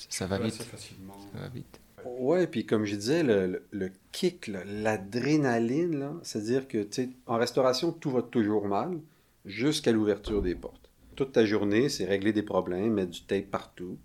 Ça 0.10 0.28
va 0.28 0.38
vite. 0.38 0.54
assez 0.54 0.64
facilement. 0.64 1.20
Ça 1.34 1.40
va 1.40 1.48
vite. 1.50 1.80
Ouais, 2.06 2.48
puis 2.48 2.66
comme 2.66 2.86
je 2.86 2.96
disais, 2.96 3.24
le, 3.24 3.48
le- 3.48 3.64
le 3.72 3.92
kick, 4.12 4.48
l'adrénaline, 4.48 6.14
c'est-à-dire 6.24 6.68
que, 6.68 6.88
en 7.26 7.38
restauration, 7.38 7.92
tout 7.92 8.12
va 8.12 8.22
toujours 8.22 8.68
mal 8.68 9.00
jusqu'à 9.46 9.92
l'ouverture 9.92 10.42
des 10.42 10.56
portes. 10.56 10.90
Toute 11.16 11.32
ta 11.32 11.46
journée, 11.46 11.90
c'est 11.90 12.06
régler 12.06 12.34
des 12.34 12.44
problèmes, 12.44 12.94
mettre 12.94 13.12
du 13.12 13.22
tape 13.24 13.48
partout. 13.50 13.98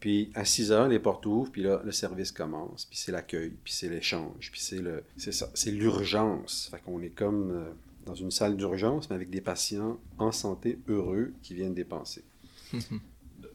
Puis 0.00 0.30
à 0.34 0.44
6 0.44 0.72
heures, 0.72 0.88
les 0.88 0.98
portes 0.98 1.24
ouvrent, 1.26 1.50
puis 1.50 1.62
là, 1.62 1.82
le 1.84 1.92
service 1.92 2.32
commence, 2.32 2.86
puis 2.86 2.98
c'est 2.98 3.12
l'accueil, 3.12 3.52
puis 3.64 3.72
c'est 3.72 3.88
l'échange, 3.88 4.50
puis 4.52 4.60
c'est 4.60 4.80
le, 4.80 5.04
c'est 5.16 5.32
ça, 5.32 5.50
c'est 5.54 5.70
l'urgence. 5.70 6.68
Fait 6.70 6.80
qu'on 6.82 7.00
est 7.02 7.10
comme 7.10 7.50
euh, 7.52 7.70
dans 8.06 8.14
une 8.14 8.30
salle 8.30 8.56
d'urgence, 8.56 9.08
mais 9.10 9.16
avec 9.16 9.30
des 9.30 9.40
patients 9.40 9.98
en 10.18 10.32
santé 10.32 10.78
heureux 10.88 11.32
qui 11.42 11.54
viennent 11.54 11.74
dépenser. 11.74 12.24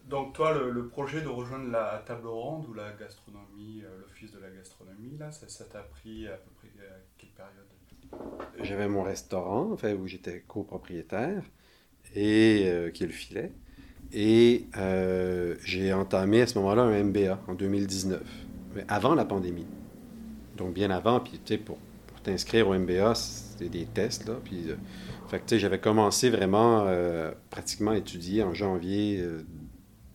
Donc 0.10 0.34
toi, 0.34 0.58
le, 0.58 0.88
projet 0.88 1.22
de 1.22 1.28
rejoindre 1.28 1.70
la 1.70 2.04
table 2.06 2.28
ronde 2.28 2.66
ou 2.68 2.74
la 2.74 2.92
gastronomie, 2.94 3.84
euh, 3.84 4.02
l'office 4.02 4.32
de 4.32 4.40
la 4.40 4.50
gastronomie, 4.50 5.16
là, 5.20 5.32
ça 5.32 5.66
t'a 5.66 5.82
pris 5.82 6.28
à 6.28 6.32
peu 6.32 6.50
près 6.58 6.70
à 6.84 6.96
quelle 7.18 7.30
période? 7.30 8.64
J'avais 8.64 8.88
mon 8.88 9.04
restaurant, 9.04 9.70
enfin, 9.72 9.94
où 9.94 10.08
j'étais 10.08 10.44
copropriétaire, 10.48 11.44
et 12.16 12.64
euh, 12.66 12.90
qui 12.90 13.04
est 13.04 13.08
le 13.08 13.14
filet. 13.14 13.52
Et 14.12 14.66
euh, 14.78 15.56
j'ai 15.64 15.94
entamé 15.94 16.42
à 16.42 16.48
ce 16.48 16.58
moment-là 16.58 16.82
un 16.82 17.04
MBA 17.04 17.40
en 17.48 17.54
2019, 17.54 18.24
mais 18.74 18.86
avant 18.88 19.14
la 19.14 19.26
pandémie. 19.26 19.68
Donc 20.58 20.74
bien 20.74 20.90
avant, 20.90 21.20
puis 21.20 21.34
tu 21.34 21.54
sais, 21.54 21.58
pour, 21.60 21.78
pour 22.08 22.20
t'inscrire 22.22 22.68
au 22.68 22.74
MBA, 22.74 23.14
c'était 23.14 23.70
des 23.70 23.86
tests, 23.86 24.28
là. 24.28 24.36
Puis, 24.44 24.72
euh, 24.72 24.76
fait 25.30 25.40
que 25.46 25.58
j'avais 25.58 25.80
commencé 25.80 26.30
vraiment 26.30 26.86
euh, 26.88 27.32
pratiquement 27.52 27.92
à 27.92 27.98
étudier 27.98 28.42
en 28.42 28.54
janvier 28.54 29.20
euh, 29.22 29.46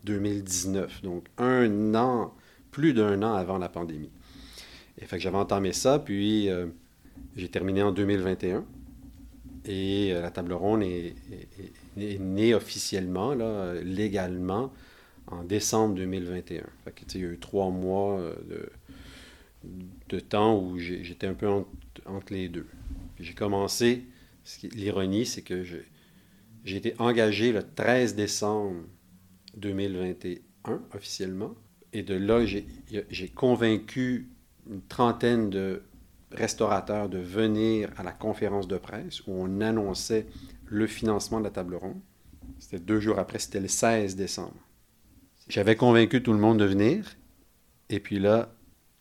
2019, 0.05 1.01
donc 1.01 1.25
un 1.37 1.95
an, 1.95 2.33
plus 2.71 2.93
d'un 2.93 3.21
an 3.23 3.33
avant 3.33 3.57
la 3.57 3.69
pandémie. 3.69 4.11
Et 4.97 5.05
fait 5.05 5.17
que 5.17 5.23
j'avais 5.23 5.37
entamé 5.37 5.73
ça, 5.73 5.99
puis 5.99 6.49
euh, 6.49 6.67
j'ai 7.35 7.49
terminé 7.49 7.81
en 7.81 7.91
2021. 7.91 8.63
Et 9.65 10.13
euh, 10.13 10.21
la 10.21 10.31
table 10.31 10.53
ronde 10.53 10.83
est, 10.83 11.15
née 11.97 12.53
officiellement, 12.53 13.33
là, 13.33 13.73
légalement, 13.81 14.71
en 15.27 15.43
décembre 15.43 15.95
2021. 15.95 16.63
Fait 16.83 16.91
que, 16.91 17.01
il 17.15 17.21
y 17.21 17.25
a 17.25 17.27
eu 17.29 17.37
trois 17.39 17.69
mois 17.69 18.19
euh, 18.19 18.35
de, 18.49 18.69
de 20.09 20.19
temps 20.19 20.57
où 20.59 20.77
j'étais 20.77 21.27
un 21.27 21.33
peu 21.33 21.47
entre, 21.47 21.69
entre 22.05 22.31
les 22.31 22.47
deux. 22.47 22.67
J'ai 23.19 23.33
commencé, 23.33 24.03
l'ironie, 24.73 25.25
c'est 25.25 25.41
que 25.41 25.63
j'ai 25.63 26.75
été 26.75 26.93
engagé 26.99 27.51
le 27.51 27.63
13 27.63 28.15
décembre 28.15 28.83
2021 29.55 30.81
officiellement. 30.93 31.55
Et 31.93 32.03
de 32.03 32.15
là, 32.15 32.45
j'ai 32.45 33.29
convaincu 33.29 34.29
une 34.69 34.81
trentaine 34.81 35.49
de 35.49 35.83
restaurateurs 36.31 37.09
de 37.09 37.19
venir 37.19 37.89
à 37.97 38.03
la 38.03 38.11
conférence 38.11 38.67
de 38.67 38.77
presse 38.77 39.25
où 39.27 39.31
on 39.31 39.61
annonçait 39.61 40.27
le 40.65 40.87
financement 40.87 41.39
de 41.39 41.45
la 41.45 41.51
table 41.51 41.75
ronde. 41.75 42.01
C'était 42.59 42.79
deux 42.79 42.99
jours 42.99 43.19
après, 43.19 43.39
c'était 43.39 43.59
le 43.59 43.67
16 43.67 44.15
décembre. 44.15 44.55
J'avais 45.47 45.75
convaincu 45.75 46.23
tout 46.23 46.33
le 46.33 46.39
monde 46.39 46.59
de 46.59 46.65
venir. 46.65 47.15
Et 47.89 47.99
puis 47.99 48.19
là, 48.19 48.53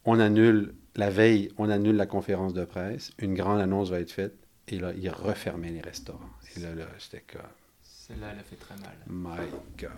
on 0.05 0.21
annule, 0.21 0.75
la 0.95 1.11
veille, 1.11 1.51
on 1.57 1.71
annule 1.71 1.97
la 1.97 2.07
conférence 2.07 2.53
de 2.53 2.65
presse. 2.65 3.13
Une 3.19 3.35
grande 3.35 3.61
annonce 3.61 3.91
va 3.91 4.01
être 4.01 4.13
faite. 4.13 4.35
Et 4.69 4.79
là, 4.79 4.93
ils 4.95 5.11
refermaient 5.11 5.71
les 5.71 5.81
restaurants. 5.81 6.31
Et 6.57 6.61
là, 6.61 6.75
là 6.75 6.87
j'étais 6.99 7.25
comme, 7.31 7.43
Celle-là, 7.83 8.31
elle 8.33 8.39
a 8.39 8.43
fait 8.43 8.57
très 8.57 8.77
mal. 8.77 8.97
my 9.09 9.51
God. 9.79 9.91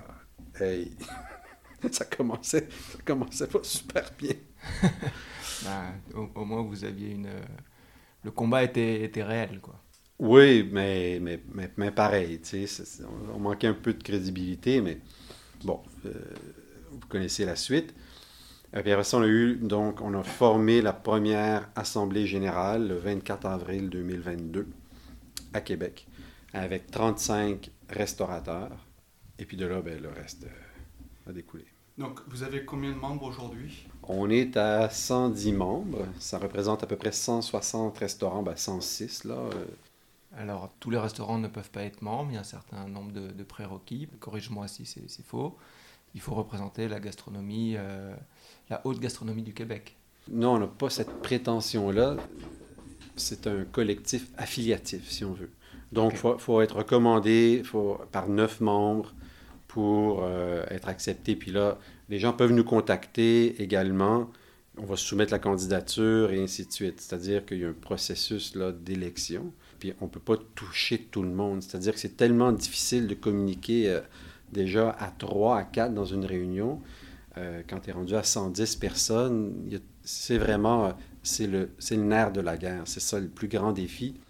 Hey. 0.59 0.93
ça 1.93 2.05
commençait, 2.05 2.69
ça 2.71 2.99
commençait 3.05 3.47
pas 3.49 3.63
super 3.65 4.11
bien. 4.19 4.35
Bah, 5.63 5.95
au, 6.15 6.29
au 6.35 6.45
moins, 6.45 6.63
vous 6.63 6.85
aviez 6.85 7.11
une. 7.13 7.27
euh, 7.27 7.41
Le 8.25 8.31
combat 8.33 8.65
était, 8.65 9.03
était 9.05 9.25
réel, 9.25 9.61
quoi. 9.61 9.83
Oui, 10.19 10.69
mais, 10.73 11.19
mais, 11.21 11.43
mais, 11.53 11.71
mais 11.77 11.91
pareil, 11.91 12.41
tu 12.41 12.67
sais, 12.67 12.85
on, 13.05 13.35
on 13.37 13.39
manquait 13.39 13.67
un 13.67 13.75
peu 13.75 13.93
de 13.93 14.03
crédibilité, 14.03 14.81
mais 14.81 14.99
bon, 15.65 15.83
euh, 16.07 16.13
vous 16.93 17.07
connaissez 17.09 17.45
la 17.47 17.57
suite. 17.57 17.95
Et 18.77 18.83
puis 18.83 18.93
après 18.93 19.05
ça, 19.05 19.19
on 19.19 19.23
a 19.23 19.29
eu, 19.29 19.57
donc, 19.57 20.01
on 20.03 20.15
a 20.15 20.23
formé 20.25 20.83
la 20.83 20.93
première 20.95 21.71
Assemblée 21.77 22.27
générale 22.27 22.89
le 22.89 22.97
24 22.97 23.47
avril 23.47 23.91
2022 23.91 24.69
à 25.55 25.61
Québec, 25.63 26.09
avec 26.55 26.91
35 26.91 27.71
restaurateurs. 27.91 28.86
Et 29.39 29.45
puis 29.45 29.57
de 29.57 29.67
là, 29.67 29.81
ben, 29.83 30.01
le 30.01 30.09
reste 30.09 30.45
euh, 30.45 31.31
a 31.31 31.33
découlé. 31.33 31.65
Donc 31.99 32.21
vous 32.29 32.43
avez 32.43 32.65
combien 32.65 32.91
de 32.93 32.97
membres 32.99 33.25
aujourd'hui? 33.25 33.87
On 34.03 34.29
est 34.31 34.57
à 34.57 34.91
110 34.91 35.53
membres, 35.53 36.07
ça 36.19 36.39
représente 36.39 36.83
à 36.83 36.87
peu 36.87 36.97
près 36.97 37.13
160 37.13 37.97
restaurants, 37.99 38.43
ben 38.43 38.57
106 38.57 39.25
là. 39.25 39.35
euh, 39.35 39.67
Alors, 40.37 40.71
tous 40.81 40.91
les 40.91 40.99
restaurants 40.99 41.39
ne 41.39 41.49
peuvent 41.49 41.71
pas 41.71 41.83
être 41.83 42.03
membres, 42.03 42.31
il 42.31 42.35
y 42.35 42.37
a 42.37 42.41
un 42.41 42.45
certain 42.45 42.87
nombre 42.89 43.13
de, 43.13 43.29
de 43.29 43.43
prérequis. 43.45 44.09
Corrige-moi 44.21 44.69
si 44.69 44.85
c'est 44.85 45.09
c'est 45.09 45.25
faux. 45.25 45.57
Il 46.15 46.21
faut 46.21 46.35
représenter 46.35 46.89
la 46.89 47.01
gastronomie, 47.01 47.75
euh, 47.77 48.15
la 48.71 48.81
haute 48.87 49.01
gastronomie 49.01 49.43
du 49.43 49.55
Québec. 49.55 49.97
Non, 50.31 50.55
on 50.55 50.59
n'a 50.61 50.67
pas 50.67 50.91
cette 50.91 51.23
prétention-là. 51.23 52.17
C'est 53.17 53.47
un 53.47 53.65
collectif 53.65 54.29
affiliatif, 54.37 55.11
si 55.11 55.25
on 55.25 55.33
veut. 55.33 55.51
Donc, 55.97 56.13
il 56.13 56.19
faut, 56.19 56.37
faut 56.37 56.61
être 56.61 56.77
recommandé 56.77 57.63
faut, 57.65 57.99
par 58.13 58.29
neuf 58.29 58.61
membres 58.61 59.15
pour 59.67 60.21
euh, 60.23 60.63
être 60.69 60.89
accepté. 60.89 61.35
Puis 61.37 61.51
là, 61.51 61.79
les 62.11 62.19
gens 62.19 62.35
peuvent 62.35 62.53
nous 62.53 62.65
contacter 62.65 63.61
également. 63.63 64.31
On 64.77 64.85
va 64.85 64.97
soumettre 64.97 65.33
la 65.33 65.39
candidature 65.39 66.33
et 66.33 66.43
ainsi 66.43 66.67
de 66.67 66.73
suite. 66.73 67.01
C'est-à-dire 67.01 67.47
qu'il 67.47 67.61
y 67.61 67.65
a 67.65 67.69
un 67.69 67.73
processus 67.73 68.55
d'élection. 68.57 69.55
Puis 69.79 69.95
on 70.03 70.05
ne 70.05 70.11
peut 70.11 70.21
pas 70.21 70.37
toucher 70.55 70.99
tout 70.99 71.23
le 71.23 71.31
monde. 71.31 71.63
C'est-à-dire 71.63 71.95
que 71.95 71.99
c'est 71.99 72.19
tellement 72.19 72.53
difficile 72.53 73.07
de 73.07 73.15
communiquer 73.15 73.89
euh, 73.89 74.01
déjà 74.53 74.91
à 74.99 75.11
trois, 75.11 75.59
à 75.59 75.65
quatre 75.65 75.95
dans 75.95 76.05
une 76.05 76.27
réunion. 76.27 76.83
Euh, 77.39 77.63
quand 77.67 77.81
tu 77.81 77.89
es 77.89 77.93
rendu 77.95 78.15
à 78.15 78.23
110 78.23 78.77
personnes, 78.77 79.81
c'est 80.03 80.37
vraiment 80.37 80.95
c'est 81.23 81.47
le, 81.47 81.71
le 81.91 81.97
nerf 81.97 82.33
de 82.33 82.43
la 82.43 82.59
guerre. 82.59 82.83
C'est 82.85 83.01
ça 83.01 83.19
le 83.19 83.29
plus 83.29 83.49
grand 83.49 83.73
défi. 83.73 84.21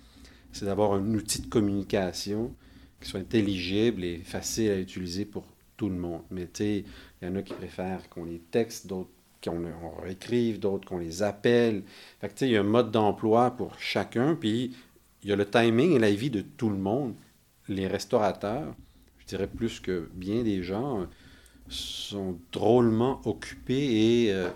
C'est 0.57 0.65
d'avoir 0.65 0.95
un 0.95 1.13
outil 1.13 1.43
de 1.43 1.49
communication 1.49 2.51
qui 2.99 3.11
soit 3.11 3.21
intelligible 3.21 4.03
et 4.05 4.17
facile 4.25 4.71
à 4.71 4.79
utiliser 4.79 5.27
pour 5.27 5.45
tout 5.77 5.91
le 5.91 5.97
monde. 5.97 6.23
Mais 6.31 6.47
tu 6.47 6.51
sais, 6.55 6.85
il 7.21 7.29
y 7.29 7.31
en 7.31 7.37
a 7.37 7.43
qui 7.43 7.53
préfèrent 7.53 8.09
qu'on 8.09 8.25
les 8.25 8.39
texte, 8.39 8.87
d'autres 8.87 9.11
qu'on 9.45 9.63
on 9.67 10.01
réécrive, 10.01 10.59
d'autres 10.59 10.89
qu'on 10.89 10.97
les 10.97 11.23
appelle. 11.23 11.83
Fait 12.23 12.29
que 12.29 12.33
tu 12.33 12.39
sais, 12.39 12.49
il 12.49 12.53
y 12.53 12.57
a 12.57 12.61
un 12.61 12.63
mode 12.63 12.91
d'emploi 12.91 13.51
pour 13.51 13.79
chacun, 13.79 14.35
puis 14.35 14.75
il 15.23 15.29
y 15.29 15.33
a 15.35 15.37
le 15.37 15.45
timing 15.45 15.93
et 15.93 15.99
la 15.99 16.11
vie 16.11 16.31
de 16.31 16.41
tout 16.41 16.71
le 16.71 16.79
monde. 16.79 17.15
Les 17.69 17.87
restaurateurs, 17.87 18.75
je 19.19 19.27
dirais 19.27 19.49
plus 19.49 19.79
que 19.79 20.09
bien 20.15 20.43
des 20.43 20.63
gens, 20.63 21.07
sont 21.69 22.39
drôlement 22.51 23.21
occupés 23.27 24.25
et 24.25 24.33
euh, 24.33 24.49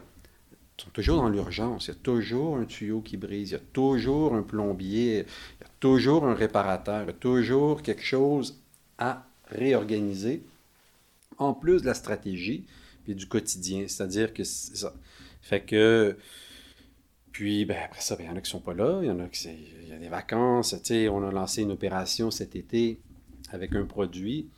sont 0.81 0.91
toujours 0.91 1.17
dans 1.17 1.29
l'urgence. 1.29 1.89
Il 1.89 1.89
y 1.89 1.93
a 1.93 2.01
toujours 2.03 2.57
un 2.57 2.65
tuyau 2.65 3.03
qui 3.03 3.19
brise, 3.19 3.51
il 3.51 3.53
y 3.53 3.57
a 3.57 3.63
toujours 3.73 4.35
un 4.35 4.43
plombier, 4.43 5.27
il 5.61 5.63
y 5.63 5.65
a 5.65 5.70
toujours 5.81 6.25
un 6.25 6.35
réparateur, 6.35 7.07
toujours 7.19 7.83
quelque 7.83 8.03
chose 8.03 8.63
à 8.99 9.27
réorganiser, 9.47 10.43
en 11.39 11.55
plus 11.55 11.81
de 11.81 11.87
la 11.87 11.95
stratégie 11.95 12.67
et 13.09 13.15
du 13.15 13.27
quotidien. 13.27 13.87
C'est-à-dire 13.89 14.33
que 14.33 14.45
ça. 14.45 14.95
Fait 15.43 15.63
que. 15.63 16.17
Puis, 17.33 17.65
ben, 17.65 17.79
après 17.85 18.01
ça, 18.01 18.17
ben, 18.17 18.25
il 18.25 18.27
y 18.27 18.31
en 18.31 18.37
a 18.37 18.41
qui 18.41 18.51
sont 18.51 18.61
pas 18.61 18.75
là, 18.75 19.01
il 19.03 19.09
y 19.09 19.11
en 19.11 19.19
a 19.21 19.29
qui 19.29 19.49
il 19.83 19.89
y 19.89 19.93
a 19.93 19.99
des 19.99 20.09
vacances. 20.09 20.75
On 20.91 21.27
a 21.27 21.33
lancé 21.33 21.63
une 21.63 21.71
opération 21.71 22.31
cet 22.31 22.55
été 22.55 23.01
avec 23.51 23.75
un 23.75 23.85
produit. 23.85 24.49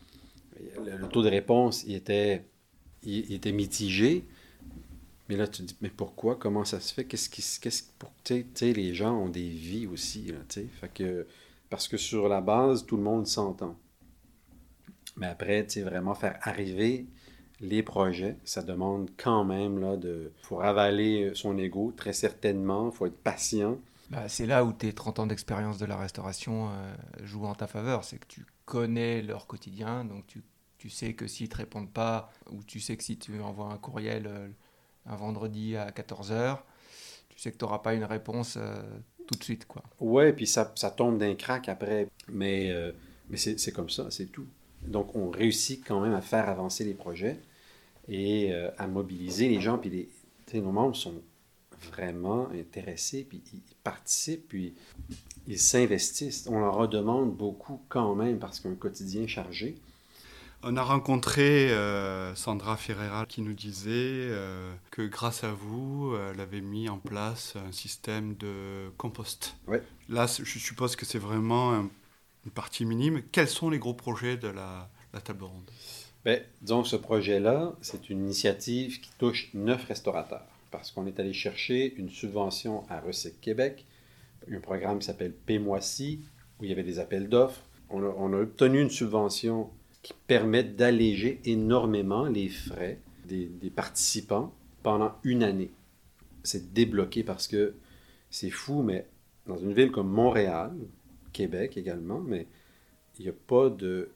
Le, 0.84 1.06
taux 1.08 1.22
de 1.22 1.28
réponse, 1.28 1.84
était, 1.88 2.44
était 3.04 3.52
mitigé. 3.52 4.24
Mais 5.28 5.36
là, 5.36 5.46
tu 5.46 5.62
te 5.62 5.68
dis, 5.68 5.76
mais 5.80 5.90
pourquoi? 5.90 6.36
Comment 6.36 6.64
ça 6.64 6.80
se 6.80 6.92
fait? 6.92 7.04
Qu'est-ce 7.04 7.30
qui 7.30 7.42
qu'est-ce 7.60 7.84
pour 7.98 8.12
les 8.60 8.94
gens 8.94 9.14
ont 9.14 9.28
des 9.28 9.48
vies 9.48 9.86
aussi, 9.86 10.32
là, 10.32 10.88
que 10.88 11.26
parce 11.70 11.88
que 11.88 11.96
sur 11.96 12.28
la 12.28 12.40
base, 12.40 12.84
tout 12.84 12.96
le 12.96 13.02
monde 13.02 13.26
s'entend. 13.26 13.76
Mais 15.16 15.26
après, 15.26 15.66
tu 15.66 15.82
vraiment 15.82 16.14
faire 16.14 16.38
arriver 16.42 17.06
les 17.60 17.82
projets, 17.82 18.36
ça 18.44 18.62
demande 18.62 19.10
quand 19.16 19.44
même 19.44 19.78
là 19.78 19.96
de 19.96 20.32
faut 20.42 20.56
ravaler 20.56 21.30
son 21.34 21.56
ego 21.56 21.92
très 21.96 22.12
certainement, 22.12 22.90
faut 22.90 23.06
être 23.06 23.22
patient. 23.22 23.78
Bah, 24.10 24.28
c'est 24.28 24.46
là 24.46 24.64
où 24.64 24.72
tes 24.72 24.92
30 24.92 25.20
ans 25.20 25.26
d'expérience 25.26 25.78
de 25.78 25.86
la 25.86 25.96
restauration 25.96 26.68
euh, 26.68 26.94
jouent 27.22 27.46
en 27.46 27.54
ta 27.54 27.66
faveur. 27.66 28.04
C'est 28.04 28.18
que 28.18 28.26
tu 28.26 28.44
connais 28.66 29.22
leur 29.22 29.46
quotidien, 29.46 30.04
donc 30.04 30.26
tu, 30.26 30.42
tu 30.76 30.90
sais 30.90 31.14
que 31.14 31.26
s'ils 31.26 31.46
ne 31.46 31.52
te 31.52 31.56
répondent 31.56 31.92
pas, 31.92 32.30
ou 32.50 32.62
tu 32.64 32.80
sais 32.80 32.96
que 32.96 33.04
si 33.04 33.16
tu 33.16 33.40
envoies 33.40 33.72
un 33.72 33.78
courriel 33.78 34.26
euh, 34.26 34.48
un 35.06 35.16
vendredi 35.16 35.76
à 35.76 35.90
14h, 35.90 36.58
tu 37.28 37.38
sais 37.38 37.52
que 37.52 37.58
tu 37.58 37.64
n'auras 37.64 37.78
pas 37.78 37.94
une 37.94 38.04
réponse 38.04 38.56
euh, 38.56 38.82
tout 39.26 39.34
de 39.38 39.44
suite. 39.44 39.66
quoi. 39.66 39.82
Ouais, 40.00 40.32
puis 40.32 40.46
ça, 40.46 40.72
ça 40.76 40.90
tombe 40.90 41.18
d'un 41.18 41.34
crack 41.34 41.68
après. 41.68 42.08
Mais, 42.28 42.70
euh, 42.70 42.92
mais 43.30 43.36
c'est 43.36 43.72
comme 43.72 43.90
ça, 43.90 44.10
c'est 44.10 44.26
tout. 44.26 44.46
Donc, 44.86 45.14
on 45.14 45.30
réussit 45.30 45.84
quand 45.86 46.00
même 46.00 46.14
à 46.14 46.20
faire 46.20 46.48
avancer 46.48 46.84
les 46.84 46.94
projets. 46.94 47.38
et 48.08 48.52
euh, 48.52 48.68
à 48.78 48.86
mobiliser 48.88 49.48
les 49.48 49.60
gens. 49.60 49.78
Puis 49.78 50.08
nos 50.54 50.72
membres 50.72 50.96
sont 50.96 51.22
vraiment 51.90 52.48
intéressés, 52.50 53.24
puis 53.28 53.42
ils 53.52 53.62
participent, 53.82 54.48
puis 54.48 54.74
ils 55.46 55.58
s'investissent. 55.58 56.46
On 56.48 56.58
leur 56.60 56.74
redemande 56.74 57.34
beaucoup 57.36 57.80
quand 57.88 58.14
même 58.14 58.38
parce 58.38 58.60
qu'un 58.60 58.74
quotidien 58.74 59.26
chargé. 59.26 59.76
On 60.64 60.76
a 60.76 60.82
rencontré 60.82 61.70
euh, 61.72 62.34
Sandra 62.36 62.76
Ferreira 62.76 63.26
qui 63.26 63.42
nous 63.42 63.52
disait 63.54 63.90
euh, 64.30 64.72
que 64.92 65.02
grâce 65.02 65.42
à 65.42 65.50
vous, 65.52 66.14
elle 66.30 66.40
avait 66.40 66.60
mis 66.60 66.88
en 66.88 66.98
place 66.98 67.54
un 67.56 67.72
système 67.72 68.36
de 68.36 68.90
compost. 68.96 69.56
Ouais. 69.66 69.82
Là, 70.08 70.26
je 70.26 70.58
suppose 70.58 70.94
que 70.94 71.04
c'est 71.04 71.18
vraiment 71.18 71.72
un- 71.72 71.90
une 72.44 72.52
partie 72.52 72.84
minime. 72.84 73.22
Quels 73.32 73.48
sont 73.48 73.70
les 73.70 73.78
gros 73.80 73.94
projets 73.94 74.36
de 74.36 74.48
la, 74.48 74.88
la 75.12 75.20
table 75.20 75.44
ronde? 75.44 75.70
Bien, 76.24 76.40
disons 76.60 76.84
ce 76.84 76.96
projet-là, 76.96 77.74
c'est 77.80 78.08
une 78.08 78.20
initiative 78.20 79.00
qui 79.00 79.10
touche 79.18 79.50
neuf 79.54 79.84
restaurateurs 79.86 80.46
parce 80.70 80.90
qu'on 80.90 81.06
est 81.06 81.18
allé 81.20 81.32
chercher 81.32 81.94
une 81.96 82.08
subvention 82.08 82.84
à 82.88 83.00
Recyc 83.00 83.40
Québec, 83.40 83.84
un 84.50 84.60
programme 84.60 85.00
qui 85.00 85.06
s'appelle 85.06 85.32
Paie-moi-ci, 85.32 86.20
où 86.60 86.64
il 86.64 86.70
y 86.70 86.72
avait 86.72 86.82
des 86.84 86.98
appels 86.98 87.28
d'offres. 87.28 87.62
On 87.90 88.02
a, 88.02 88.06
on 88.16 88.32
a 88.32 88.38
obtenu 88.38 88.80
une 88.80 88.90
subvention 88.90 89.70
qui 90.02 90.14
permet 90.26 90.64
d'alléger 90.64 91.40
énormément 91.44 92.24
les 92.26 92.48
frais 92.48 93.00
des, 93.26 93.48
participants 93.74 94.52
pendant 94.82 95.12
une 95.22 95.42
année. 95.42 95.70
C'est 96.42 96.72
débloqué 96.72 97.22
parce 97.22 97.46
que 97.46 97.74
c'est 98.30 98.50
fou, 98.50 98.82
mais 98.82 99.06
dans 99.46 99.56
une 99.56 99.72
ville 99.72 99.92
comme 99.92 100.10
Montréal, 100.10 100.72
Québec 101.32 101.76
également, 101.76 102.20
mais 102.20 102.46
il 103.18 103.22
n'y 103.22 103.30
a 103.30 103.34
pas 103.46 103.70
de, 103.70 104.10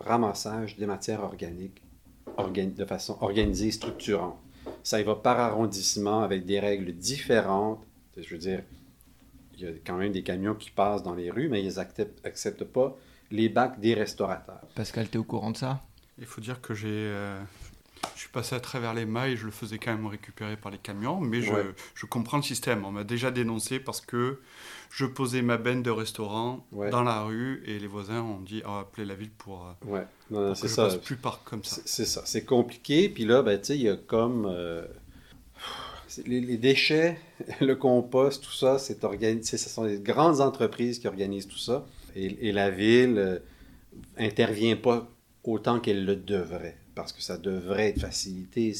ramassage 0.00 0.76
des 0.76 0.86
matières 0.86 1.22
organiques 1.22 1.82
organ- 2.36 2.74
de 2.74 2.84
façon 2.84 3.18
organisée 3.20 3.70
structurante. 3.72 4.38
Ça 4.84 5.00
y 5.00 5.04
va 5.04 5.16
par 5.16 5.40
arrondissement 5.40 6.22
avec 6.22 6.44
des 6.44 6.60
règles 6.60 6.92
différentes. 6.92 7.84
Je 8.16 8.28
veux 8.28 8.38
dire, 8.38 8.62
il 9.54 9.60
y 9.60 9.66
a 9.66 9.72
quand 9.84 9.96
même 9.96 10.12
des 10.12 10.22
camions 10.22 10.54
qui 10.54 10.70
passent 10.70 11.02
dans 11.02 11.14
les 11.14 11.30
rues, 11.30 11.48
mais 11.48 11.64
ils 11.64 11.74
n'acceptent 11.76 12.64
pas 12.64 12.96
les 13.32 13.48
bacs 13.48 13.80
des 13.80 13.94
restaurateurs. 13.94 14.60
Pascal, 14.76 15.08
t'es 15.08 15.18
au 15.18 15.24
courant 15.24 15.50
de 15.50 15.56
ça? 15.56 15.80
Il 16.18 16.26
faut 16.26 16.40
dire 16.40 16.60
que 16.60 16.74
j'ai, 16.74 16.88
euh, 16.90 17.40
je 18.14 18.20
suis 18.20 18.28
passé 18.28 18.54
à 18.54 18.60
travers 18.60 18.94
les 18.94 19.06
mailles, 19.06 19.36
je 19.36 19.46
le 19.46 19.50
faisais 19.50 19.78
quand 19.78 19.90
même 19.90 20.06
récupérer 20.06 20.56
par 20.56 20.70
les 20.70 20.78
camions, 20.78 21.18
mais 21.20 21.40
je, 21.42 21.52
Ouais. 21.52 21.64
je 21.94 22.06
comprends 22.06 22.36
le 22.36 22.42
système. 22.42 22.84
On 22.84 22.92
m'a 22.92 23.02
déjà 23.04 23.30
dénoncé 23.30 23.80
parce 23.80 24.00
que 24.00 24.38
je 24.90 25.06
posais 25.06 25.40
ma 25.42 25.56
benne 25.56 25.82
de 25.82 25.90
restaurant 25.90 26.64
Ouais. 26.70 26.90
dans 26.90 27.02
la 27.02 27.22
rue 27.22 27.62
et 27.66 27.78
les 27.78 27.86
voisins 27.86 28.20
ont 28.20 28.40
dit 28.40 28.62
on 28.66 28.74
va 28.74 28.80
appeler 28.80 29.06
la 29.06 29.14
ville 29.14 29.30
pour, 29.30 29.66
euh, 29.66 29.90
Ouais, 29.90 30.06
non, 30.30 30.40
non, 30.48 30.52
pour 30.54 30.62
je 30.62 30.66
ça. 30.68 30.84
passe 30.84 30.96
plus 30.98 31.16
par 31.16 31.42
comme 31.44 31.64
ça. 31.64 31.80
C'est 31.86 32.04
ça. 32.04 32.22
C'est 32.26 32.44
compliqué. 32.44 33.08
Puis 33.08 33.24
là, 33.24 33.42
ben, 33.42 33.58
tu 33.58 33.68
sais, 33.68 33.76
il 33.76 33.82
y 33.82 33.88
a 33.88 33.96
comme. 33.96 34.46
euh, 34.46 34.84
les, 36.26 36.40
les 36.42 36.58
déchets, 36.58 37.18
le 37.60 37.74
compost, 37.74 38.44
tout 38.44 38.52
ça, 38.52 38.78
c'est 38.78 39.02
organisé. 39.04 39.56
Ce 39.56 39.70
sont 39.70 39.86
des 39.86 39.98
grandes 39.98 40.40
entreprises 40.42 40.98
qui 40.98 41.08
organisent 41.08 41.48
tout 41.48 41.58
ça. 41.58 41.86
Et, 42.14 42.52
la 42.52 42.70
ville 42.70 43.18
euh, 43.18 43.38
intervient 44.16 44.76
pas 44.76 45.08
autant 45.44 45.80
qu'elle 45.80 46.04
le 46.04 46.16
devrait. 46.16 46.76
Parce 46.94 47.12
que 47.12 47.22
ça 47.22 47.38
devrait 47.38 47.88
être 47.88 48.00
facilité. 48.00 48.74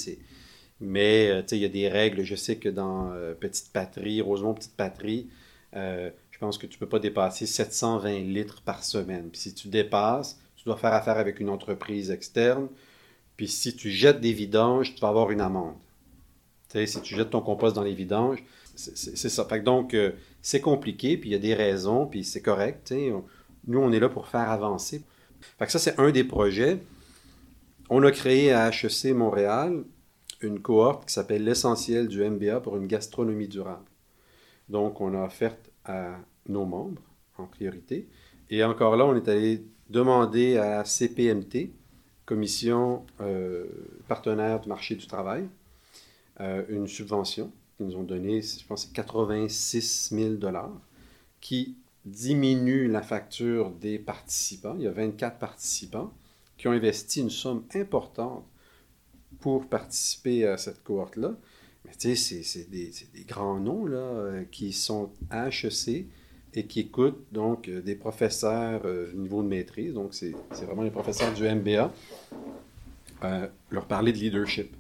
Mais, 0.81 1.31
euh, 1.31 1.43
il 1.53 1.59
y 1.59 1.65
a 1.65 1.69
des 1.69 1.89
règles. 1.89 2.23
Je 2.23 2.35
sais 2.35 2.57
que 2.57 2.69
dans 2.69 3.13
euh, 3.13 3.35
Petite 3.35 3.73
Patrie, 3.73 4.21
Rosemont 4.21 4.55
Petite 4.55 4.77
Patrie, 4.77 5.29
je 5.75 6.39
pense 6.39 6.59
que 6.59 6.67
tu 6.67 6.79
peux 6.79 6.89
pas 6.89 6.99
dépasser 6.99 7.47
720 7.47 8.19
litres 8.21 8.61
par 8.63 8.85
semaine. 8.85 9.31
Si 9.33 9.55
tu 9.55 9.69
dépasses, 9.69 10.39
tu 10.57 10.65
dois 10.65 10.77
faire 10.77 10.93
affaire 10.93 11.17
avec 11.17 11.41
une 11.41 11.49
entreprise 11.49 12.11
externe. 12.11 12.69
Puis 13.37 13.49
si 13.49 13.75
tu 13.75 13.91
jettes 13.91 14.21
des 14.21 14.33
vidanges, 14.33 14.95
tu 14.95 15.01
vas 15.01 15.09
avoir 15.09 15.31
une 15.31 15.41
amende. 15.41 15.77
Si 16.69 17.01
tu 17.03 17.15
jettes 17.15 17.31
ton 17.31 17.41
compost 17.41 17.77
dans 17.77 17.83
les 17.83 17.95
vidanges, 17.95 18.43
c'est 18.95 19.29
ça. 19.29 19.45
Donc, 19.59 19.95
euh, 19.95 20.13
c'est 20.41 20.61
compliqué, 20.61 21.17
puis 21.17 21.31
il 21.31 21.33
y 21.33 21.37
a 21.37 21.39
des 21.39 21.55
raisons, 21.55 22.07
puis 22.07 22.25
c'est 22.25 22.43
correct. 22.43 22.93
nous, 23.67 23.79
on 23.79 23.93
est 23.93 24.01
là 24.01 24.09
pour 24.09 24.29
faire 24.29 24.51
avancer. 24.51 25.03
Ça, 25.67 25.79
c'est 25.79 25.99
un 25.99 26.11
des 26.11 26.25
projets. 26.25 26.79
On 27.91 28.03
a 28.03 28.11
créé 28.11 28.53
à 28.53 28.69
HEC 28.69 29.15
Montréal 29.15 29.85
une 30.41 30.61
cohorte 30.61 31.07
qui 31.07 31.15
s'appelle 31.15 31.45
l'essentiel 31.45 32.09
du 32.09 32.23
MBA 32.23 32.61
pour 32.61 32.77
une 32.77 32.87
gastronomie 32.87 33.49
durable. 33.49 33.85
Donc, 34.69 35.01
on 35.01 35.15
a 35.15 35.25
offert 35.25 35.57
à 35.85 36.17
nos 36.49 36.65
membres 36.65 37.03
en 37.39 37.47
priorité. 37.47 38.09
Et 38.51 38.65
encore 38.65 38.97
là, 38.97 39.07
on 39.07 39.15
est 39.15 39.29
allé 39.29 39.65
demander 39.89 40.57
à 40.57 40.85
CPMT, 40.85 41.71
Commission 42.25 43.05
euh, 43.21 43.67
partenaire 44.09 44.61
du 44.61 44.69
marché 44.69 44.95
du 44.95 45.07
travail, 45.07 45.49
euh, 46.41 46.65
une 46.69 46.87
subvention 46.87 47.53
qu'ils 47.77 47.87
nous 47.87 47.97
ont 47.97 48.03
donné, 48.03 48.43
je 48.43 48.65
pense, 48.67 48.85
que 48.85 48.89
c'est 48.89 48.95
86 48.95 50.11
000 50.15 50.35
qui 51.41 51.77
diminue 52.05 52.89
la 52.89 53.03
facture 53.03 53.71
des 53.71 53.99
participants. 53.99 54.75
Il 54.77 54.83
y 54.85 54.87
a 54.89 54.93
24 54.93 55.39
participants 55.39 56.13
qui 56.59 56.69
ont 56.69 56.73
investi 56.73 57.21
une 57.21 57.31
somme 57.31 57.65
importante 57.75 58.45
pour 59.41 59.67
participer 59.67 60.47
à 60.47 60.57
cette 60.57 60.83
cohorte-là. 60.83 61.35
Mais 61.85 61.93
tu 61.99 62.15
sais, 62.17 62.43
c'est- 62.43 62.71
des, 62.71 62.93
grands 63.27 63.59
noms 63.59 63.87
là, 63.87 63.97
euh, 63.97 64.45
qui 64.51 64.73
sont 64.73 65.11
HEC 65.33 66.07
et 66.55 66.67
qui 66.67 66.81
écoutent 66.81 67.25
donc 67.33 67.69
euh, 67.69 67.81
des 67.81 67.95
professeurs 67.97 68.83
euh, 68.85 69.13
niveau 69.15 69.43
de 69.43 69.49
maîtrise. 69.49 69.95
Donc, 69.95 70.15
c'est 70.15 70.33
c'est 70.53 70.65
vraiment 70.65 70.83
les 70.83 70.91
professeurs 70.91 71.33
du 71.35 71.45
MBA. 71.45 71.93
euh, 73.25 73.47
leur 73.71 73.87
parler 73.87 74.13
de 74.13 74.19
leadership. 74.19 74.75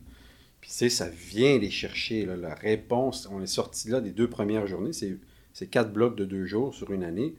Puis, 0.62 0.70
tu 0.70 0.76
sais, 0.76 0.88
ça 0.88 1.10
vient 1.10 1.58
les 1.58 1.70
chercher, 1.70 2.24
la 2.24 2.54
réponse. 2.54 3.28
On 3.30 3.42
est 3.42 3.46
sorti 3.46 3.90
là 3.90 4.00
des 4.00 4.12
deux 4.12 4.30
premières 4.30 4.66
journées. 4.66 4.94
C'est 4.94 5.18
c'est 5.52 5.66
quatre 5.66 5.92
blocs 5.92 6.16
de 6.16 6.24
deux 6.24 6.46
jours 6.46 6.74
sur 6.74 6.92
une 6.92 7.04
année. 7.04 7.34